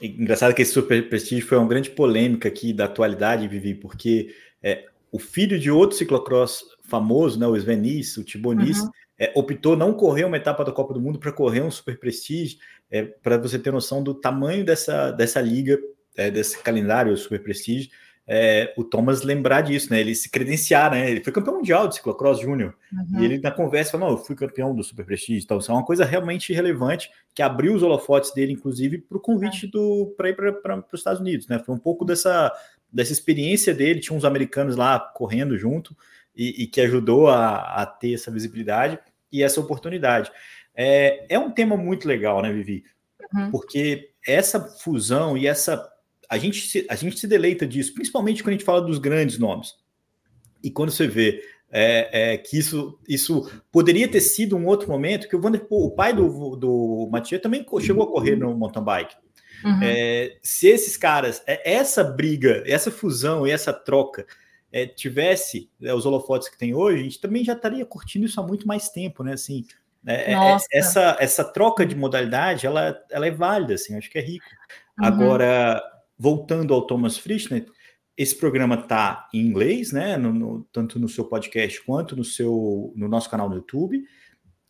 Engraçado 0.00 0.54
que 0.54 0.62
esse 0.62 0.72
Super 0.72 1.08
Prestige 1.08 1.42
foi 1.42 1.58
uma 1.58 1.66
grande 1.66 1.90
polêmica 1.90 2.48
aqui 2.48 2.72
da 2.72 2.84
atualidade, 2.84 3.48
Vivi, 3.48 3.74
porque 3.74 4.34
é, 4.62 4.86
o 5.10 5.18
filho 5.18 5.58
de 5.58 5.70
outro 5.70 5.96
ciclocross 5.96 6.64
famoso, 6.82 7.38
né, 7.38 7.46
o 7.46 7.56
Svenis, 7.56 8.16
o 8.16 8.24
Tibonis, 8.24 8.80
uhum. 8.80 8.90
é, 9.18 9.32
optou 9.34 9.76
não 9.76 9.92
correr 9.92 10.24
uma 10.24 10.36
etapa 10.36 10.64
da 10.64 10.72
Copa 10.72 10.94
do 10.94 11.00
Mundo 11.00 11.18
para 11.18 11.32
correr 11.32 11.62
um 11.62 11.70
Super 11.70 11.98
Prestige, 11.98 12.58
é, 12.90 13.02
para 13.02 13.36
você 13.36 13.58
ter 13.58 13.72
noção 13.72 14.02
do 14.02 14.14
tamanho 14.14 14.64
dessa, 14.64 15.10
dessa 15.10 15.40
liga, 15.40 15.78
é, 16.16 16.30
desse 16.30 16.58
calendário 16.62 17.16
Super 17.16 17.42
Prestige 17.42 17.90
é, 18.30 18.74
o 18.76 18.84
Thomas 18.84 19.22
lembrar 19.22 19.62
disso, 19.62 19.90
né? 19.90 20.00
Ele 20.00 20.14
se 20.14 20.30
credenciar, 20.30 20.90
né? 20.90 21.10
Ele 21.10 21.24
foi 21.24 21.32
campeão 21.32 21.56
mundial 21.56 21.88
de 21.88 21.94
ciclocross 21.94 22.38
júnior. 22.38 22.74
Uhum. 22.92 23.22
E 23.22 23.24
ele 23.24 23.38
na 23.38 23.50
conversa 23.50 23.92
falou: 23.92 24.08
não, 24.10 24.16
eu 24.16 24.22
fui 24.22 24.36
campeão 24.36 24.74
do 24.74 24.84
Super 24.84 25.06
Prestige. 25.06 25.42
Então, 25.42 25.56
isso 25.56 25.70
é 25.70 25.74
uma 25.74 25.84
coisa 25.84 26.04
realmente 26.04 26.52
relevante 26.52 27.10
que 27.34 27.40
abriu 27.40 27.74
os 27.74 27.82
holofotes 27.82 28.34
dele, 28.34 28.52
inclusive, 28.52 28.98
para 28.98 29.16
o 29.16 29.20
convite 29.20 29.64
uhum. 29.64 29.70
do 29.70 30.14
para 30.14 30.28
ir 30.28 30.34
para 30.34 30.84
os 30.92 31.00
Estados 31.00 31.20
Unidos, 31.22 31.48
né? 31.48 31.58
Foi 31.58 31.74
um 31.74 31.78
pouco 31.78 32.04
dessa, 32.04 32.52
dessa 32.92 33.12
experiência 33.12 33.74
dele. 33.74 34.00
Tinha 34.00 34.16
uns 34.16 34.24
americanos 34.24 34.76
lá 34.76 34.98
correndo 34.98 35.56
junto 35.56 35.96
e, 36.34 36.62
e 36.62 36.66
que 36.66 36.80
ajudou 36.80 37.28
a, 37.28 37.82
a, 37.82 37.86
ter 37.86 38.14
essa 38.14 38.30
visibilidade 38.30 38.98
e 39.32 39.42
essa 39.42 39.60
oportunidade. 39.60 40.30
É, 40.74 41.26
é 41.28 41.38
um 41.38 41.50
tema 41.50 41.76
muito 41.76 42.06
legal, 42.06 42.40
né, 42.42 42.52
Vivi? 42.52 42.84
Uhum. 43.34 43.50
Porque 43.50 44.10
essa 44.26 44.60
fusão 44.60 45.36
e 45.36 45.46
essa 45.46 45.88
a 46.28 46.36
gente, 46.36 46.68
se, 46.68 46.86
a 46.88 46.94
gente 46.94 47.18
se 47.18 47.26
deleita 47.26 47.66
disso, 47.66 47.94
principalmente 47.94 48.42
quando 48.42 48.50
a 48.50 48.52
gente 48.52 48.64
fala 48.64 48.82
dos 48.82 48.98
grandes 48.98 49.38
nomes. 49.38 49.74
E 50.62 50.70
quando 50.70 50.90
você 50.90 51.06
vê 51.06 51.42
é, 51.70 52.32
é, 52.32 52.38
que 52.38 52.58
isso, 52.58 52.98
isso 53.08 53.50
poderia 53.72 54.08
ter 54.08 54.20
sido 54.20 54.56
um 54.56 54.66
outro 54.66 54.88
momento, 54.88 55.28
que 55.28 55.36
o, 55.36 55.40
Vanderpool, 55.40 55.86
o 55.86 55.90
pai 55.90 56.12
do, 56.12 56.56
do 56.56 57.08
Matias 57.10 57.40
também 57.40 57.64
chegou 57.80 58.04
a 58.04 58.10
correr 58.10 58.36
no 58.36 58.54
mountain 58.54 58.84
bike. 58.84 59.16
Uhum. 59.64 59.80
É, 59.82 60.38
se 60.42 60.68
esses 60.68 60.96
caras, 60.96 61.42
é, 61.46 61.72
essa 61.74 62.04
briga, 62.04 62.62
essa 62.66 62.90
fusão 62.90 63.46
e 63.46 63.50
essa 63.50 63.72
troca 63.72 64.26
é, 64.72 64.86
tivesse 64.86 65.70
é, 65.82 65.92
os 65.92 66.06
holofotes 66.06 66.48
que 66.48 66.58
tem 66.58 66.74
hoje, 66.74 67.00
a 67.00 67.02
gente 67.04 67.20
também 67.20 67.44
já 67.44 67.54
estaria 67.54 67.84
curtindo 67.84 68.26
isso 68.26 68.40
há 68.40 68.46
muito 68.46 68.66
mais 68.66 68.88
tempo, 68.88 69.22
né? 69.24 69.32
Assim, 69.32 69.64
é, 70.06 70.32
essa, 70.72 71.16
essa 71.18 71.44
troca 71.44 71.84
de 71.84 71.96
modalidade, 71.96 72.66
ela, 72.66 72.98
ela 73.10 73.26
é 73.26 73.30
válida, 73.30 73.74
assim, 73.74 73.96
acho 73.96 74.10
que 74.10 74.18
é 74.18 74.22
rico. 74.22 74.46
Uhum. 74.98 75.06
Agora, 75.06 75.82
voltando 76.18 76.72
ao 76.72 76.86
Thomas 76.86 77.18
Frischner, 77.18 77.66
esse 78.16 78.34
programa 78.34 78.74
está 78.74 79.28
em 79.32 79.40
inglês, 79.40 79.92
né? 79.92 80.16
No, 80.16 80.32
no, 80.32 80.64
tanto 80.72 80.98
no 80.98 81.08
seu 81.08 81.24
podcast 81.24 81.84
quanto 81.84 82.16
no 82.16 82.24
seu 82.24 82.92
no 82.96 83.08
nosso 83.08 83.30
canal 83.30 83.48
no 83.48 83.56
YouTube. 83.56 84.02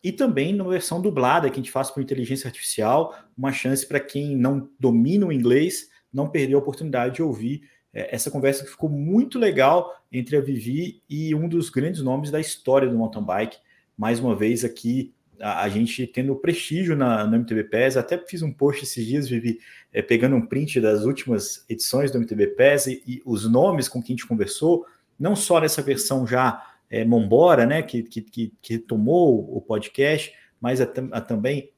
E 0.03 0.11
também 0.11 0.53
na 0.53 0.63
versão 0.63 1.01
dublada 1.01 1.49
que 1.49 1.55
a 1.55 1.61
gente 1.61 1.71
faz 1.71 1.91
por 1.91 2.01
inteligência 2.01 2.47
artificial, 2.47 3.13
uma 3.37 3.51
chance 3.51 3.85
para 3.85 3.99
quem 3.99 4.35
não 4.35 4.69
domina 4.79 5.25
o 5.25 5.31
inglês 5.31 5.89
não 6.11 6.29
perder 6.29 6.55
a 6.55 6.59
oportunidade 6.59 7.15
de 7.15 7.23
ouvir 7.23 7.61
é, 7.93 8.13
essa 8.13 8.31
conversa 8.31 8.63
que 8.63 8.71
ficou 8.71 8.89
muito 8.89 9.39
legal 9.39 9.93
entre 10.11 10.37
a 10.37 10.41
Vivi 10.41 11.01
e 11.09 11.33
um 11.33 11.47
dos 11.47 11.69
grandes 11.69 12.01
nomes 12.01 12.31
da 12.31 12.39
história 12.39 12.87
do 12.87 12.97
mountain 12.97 13.23
bike. 13.23 13.57
Mais 13.97 14.19
uma 14.19 14.35
vez 14.35 14.63
aqui 14.63 15.13
a, 15.39 15.63
a 15.63 15.69
gente 15.69 16.05
tendo 16.07 16.35
prestígio 16.35 16.95
na, 16.95 17.25
no 17.25 17.37
MTB 17.37 17.65
PES, 17.65 17.97
até 17.97 18.17
fiz 18.17 18.41
um 18.41 18.51
post 18.51 18.83
esses 18.83 19.05
dias, 19.05 19.27
Vivi, 19.27 19.59
é, 19.91 20.01
pegando 20.01 20.35
um 20.35 20.45
print 20.45 20.79
das 20.79 21.03
últimas 21.03 21.65
edições 21.69 22.11
do 22.11 22.19
MTB 22.19 22.47
PES 22.47 22.87
e, 22.87 23.03
e, 23.07 23.21
os 23.25 23.49
nomes 23.49 23.87
com 23.87 24.01
quem 24.01 24.13
a 24.13 24.17
gente 24.17 24.27
conversou, 24.27 24.85
não 25.19 25.35
só 25.35 25.59
nessa 25.59 25.81
versão 25.81 26.25
já 26.25 26.68
é, 26.89 27.05
Mombora, 27.05 27.65
né, 27.65 27.81
que, 27.81 28.03
que, 28.03 28.21
que, 28.21 28.53
que 28.61 28.77
tomou 28.77 29.55
o 29.55 29.61
podcast, 29.61 30.33
mas 30.59 30.81
a, 30.81 30.87
a, 31.11 31.21
também 31.21 31.71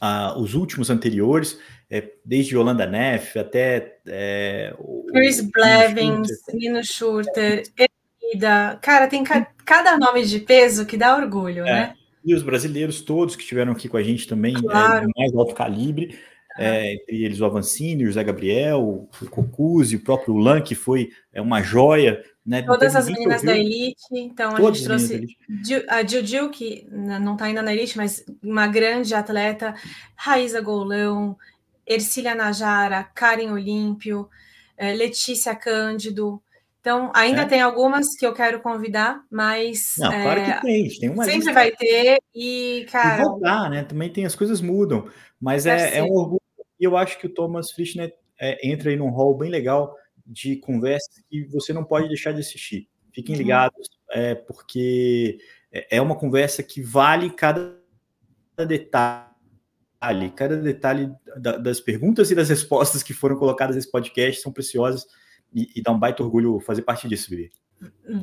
a, 0.00 0.38
os 0.38 0.54
últimos 0.54 0.90
anteriores, 0.90 1.58
é, 1.90 2.12
desde 2.24 2.54
Yolanda 2.54 2.86
Neff 2.86 3.38
até 3.38 3.98
é, 4.06 4.74
Chris 5.08 5.40
Blevins, 5.40 6.28
Nino 6.52 6.84
Schurter, 6.84 7.62
Erida. 7.78 8.78
Cara, 8.82 9.06
tem 9.06 9.24
ca 9.24 9.46
cada 9.64 9.96
nome 9.98 10.24
de 10.24 10.40
peso 10.40 10.86
que 10.86 10.96
dá 10.96 11.16
orgulho, 11.16 11.66
é. 11.66 11.72
né? 11.72 11.94
E 12.24 12.34
os 12.34 12.42
brasileiros 12.42 13.00
todos 13.00 13.36
que 13.36 13.42
estiveram 13.42 13.72
aqui 13.72 13.88
com 13.88 13.96
a 13.96 14.02
gente 14.02 14.26
também, 14.26 14.56
é, 14.56 14.60
claro. 14.60 15.08
é, 15.08 15.20
mais 15.20 15.34
alto 15.34 15.54
calibre, 15.54 16.18
é, 16.58 16.94
entre 16.94 17.24
eles 17.24 17.40
o 17.40 17.44
Avancini, 17.44 18.04
o 18.04 18.06
José 18.06 18.24
Gabriel, 18.24 18.80
o 18.80 19.08
Cocuzzi, 19.30 19.96
o 19.96 20.00
próprio 20.00 20.36
Lan, 20.36 20.60
que 20.60 20.74
foi 20.74 21.10
é, 21.32 21.40
uma 21.40 21.62
joia. 21.62 22.22
Né? 22.46 22.62
Todas 22.62 22.94
as 22.94 23.06
meninas 23.06 23.42
da 23.42 23.56
Elite, 23.56 23.96
então 24.12 24.54
a 24.54 24.60
gente 24.60 24.84
trouxe 24.84 25.36
a 25.88 26.06
Juju, 26.06 26.50
que 26.50 26.86
não 26.90 27.32
está 27.32 27.46
ainda 27.46 27.60
na 27.60 27.74
Elite, 27.74 27.96
mas 27.96 28.24
uma 28.40 28.68
grande 28.68 29.14
atleta, 29.14 29.74
Raíza 30.14 30.60
Golão, 30.60 31.36
Ercília 31.84 32.36
Najara, 32.36 33.02
Karen 33.02 33.50
Olímpio, 33.50 34.28
é, 34.76 34.92
Letícia 34.92 35.56
Cândido, 35.56 36.40
então, 36.86 37.10
ainda 37.12 37.42
é. 37.42 37.46
tem 37.46 37.60
algumas 37.60 38.14
que 38.16 38.24
eu 38.24 38.32
quero 38.32 38.60
convidar, 38.60 39.20
mas. 39.28 39.94
Não, 39.98 40.08
claro 40.08 40.44
que 40.44 40.50
é, 40.52 40.60
tem, 40.60 40.88
tem 40.88 41.10
uma 41.10 41.24
Sempre 41.24 41.38
lista. 41.38 41.52
vai 41.52 41.72
ter, 41.72 42.18
e, 42.32 42.86
cara. 42.92 43.22
E 43.22 43.24
voltar, 43.24 43.68
né? 43.68 43.82
Também 43.82 44.08
tem 44.08 44.24
as 44.24 44.36
coisas 44.36 44.60
mudam, 44.60 45.08
mas 45.40 45.66
é, 45.66 45.98
é, 45.98 46.02
um 46.04 46.12
orgulho. 46.12 46.40
E 46.78 46.84
eu 46.84 46.96
acho 46.96 47.18
que 47.18 47.26
o 47.26 47.34
Thomas 47.34 47.72
Frischner 47.72 48.14
é, 48.40 48.70
entra 48.70 48.90
aí 48.90 48.96
num 48.96 49.10
hall 49.10 49.36
bem 49.36 49.50
legal 49.50 49.96
de 50.26 50.56
conversas 50.56 51.22
que 51.30 51.44
você 51.46 51.72
não 51.72 51.84
pode 51.84 52.08
deixar 52.08 52.32
de 52.32 52.40
assistir. 52.40 52.88
Fiquem 53.12 53.34
uhum. 53.34 53.40
ligados, 53.42 53.88
é, 54.10 54.34
porque 54.34 55.38
é 55.90 56.00
uma 56.00 56.16
conversa 56.16 56.62
que 56.62 56.82
vale 56.82 57.30
cada 57.30 57.78
detalhe 58.66 59.26
cada 60.36 60.56
detalhe 60.56 61.10
das 61.36 61.80
perguntas 61.80 62.30
e 62.30 62.34
das 62.34 62.48
respostas 62.48 63.02
que 63.02 63.12
foram 63.12 63.36
colocadas 63.36 63.74
nesse 63.74 63.90
podcast 63.90 64.40
são 64.40 64.52
preciosas 64.52 65.04
e, 65.52 65.68
e 65.74 65.82
dá 65.82 65.90
um 65.90 65.98
baita 65.98 66.22
orgulho 66.22 66.60
fazer 66.60 66.82
parte 66.82 67.08
disso, 67.08 67.30
Vivi. 67.30 67.50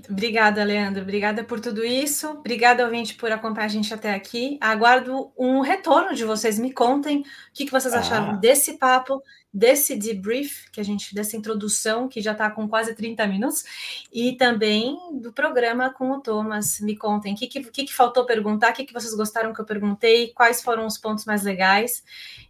Obrigada, 0.10 0.64
Leandro. 0.64 1.04
Obrigada 1.04 1.44
por 1.44 1.60
tudo 1.60 1.86
isso. 1.86 2.30
Obrigada, 2.30 2.84
ouvinte, 2.86 3.14
por 3.14 3.32
acompanhar 3.32 3.66
a 3.66 3.70
gente 3.70 3.94
até 3.94 4.14
aqui. 4.14 4.58
Aguardo 4.60 5.32
um 5.38 5.60
retorno 5.60 6.16
de 6.16 6.24
vocês. 6.24 6.58
Me 6.58 6.72
contem 6.72 7.20
o 7.20 7.24
que, 7.54 7.70
vocês 7.70 7.94
acharam 7.94 8.32
ah. 8.32 8.36
desse 8.36 8.78
papo, 8.78 9.22
desse 9.54 9.96
debrief, 9.96 10.72
que 10.72 10.80
a 10.80 10.84
gente, 10.84 11.14
dessa 11.14 11.38
introdução, 11.38 12.08
que 12.08 12.20
já 12.22 12.32
está 12.32 12.50
com 12.50 12.68
quase 12.68 12.96
30 12.96 13.28
minutos, 13.28 13.64
e 14.12 14.34
também 14.34 14.98
do 15.22 15.32
programa 15.32 15.92
com 15.92 16.12
o 16.12 16.20
Thomas. 16.20 16.80
Me 16.80 16.96
contem 16.96 17.34
o 17.34 17.38
que, 17.38 17.48
que, 17.48 17.62
que, 17.86 17.94
faltou 17.94 18.26
perguntar, 18.26 18.72
o 18.72 18.74
que, 18.74 18.86
que 18.86 18.94
vocês 18.94 19.14
gostaram 19.14 19.54
que 19.54 19.62
eu 19.62 19.66
perguntei, 19.66 20.30
quais 20.34 20.64
foram 20.64 20.88
os 20.88 20.98
pontos 20.98 21.26
mais 21.26 21.44
legais. 21.44 22.04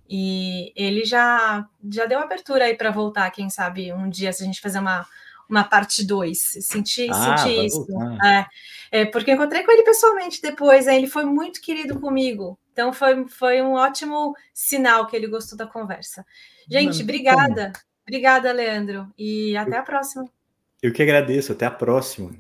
E 0.08 0.72
ele 0.76 1.04
já, 1.04 1.68
já 1.92 2.06
deu 2.06 2.20
abertura 2.20 2.66
aí 2.66 2.76
para 2.76 2.92
voltar, 2.92 3.30
quem 3.32 3.50
sabe, 3.50 3.92
um 3.92 4.10
dia, 4.10 4.32
se 4.32 4.44
a 4.44 4.46
gente 4.46 4.62
fazer 4.62 4.80
uma 4.80 5.06
uma 5.54 5.64
parte 5.64 6.04
2. 6.04 6.58
Senti, 6.62 7.08
ah, 7.12 7.38
senti 7.38 7.66
isso. 7.66 7.88
É, 8.24 8.46
é, 8.92 9.06
porque 9.06 9.32
eu 9.32 9.36
encontrei 9.36 9.64
com 9.64 9.72
ele 9.72 9.84
pessoalmente 9.84 10.42
depois, 10.42 10.88
ele 10.88 11.08
foi 11.08 11.26
muito 11.26 11.62
querido 11.62 12.00
comigo. 12.00 12.58
Então 12.72 12.92
foi, 12.92 13.28
foi 13.28 13.62
um 13.62 13.74
ótimo 13.74 14.36
sinal 14.54 15.06
que 15.06 15.16
ele 15.16 15.28
gostou 15.28 15.58
da 15.58 15.68
conversa. 15.68 16.26
Gente, 16.68 16.94
Mano, 16.94 17.04
obrigada. 17.04 17.72
Como? 17.72 17.86
Obrigada, 18.08 18.52
Leandro. 18.52 19.08
E 19.18 19.56
até 19.56 19.78
eu, 19.78 19.80
a 19.80 19.84
próxima. 19.84 20.26
Eu 20.82 20.92
que 20.92 21.02
agradeço. 21.02 21.52
Até 21.52 21.66
a 21.66 21.72
próxima. 21.72 22.32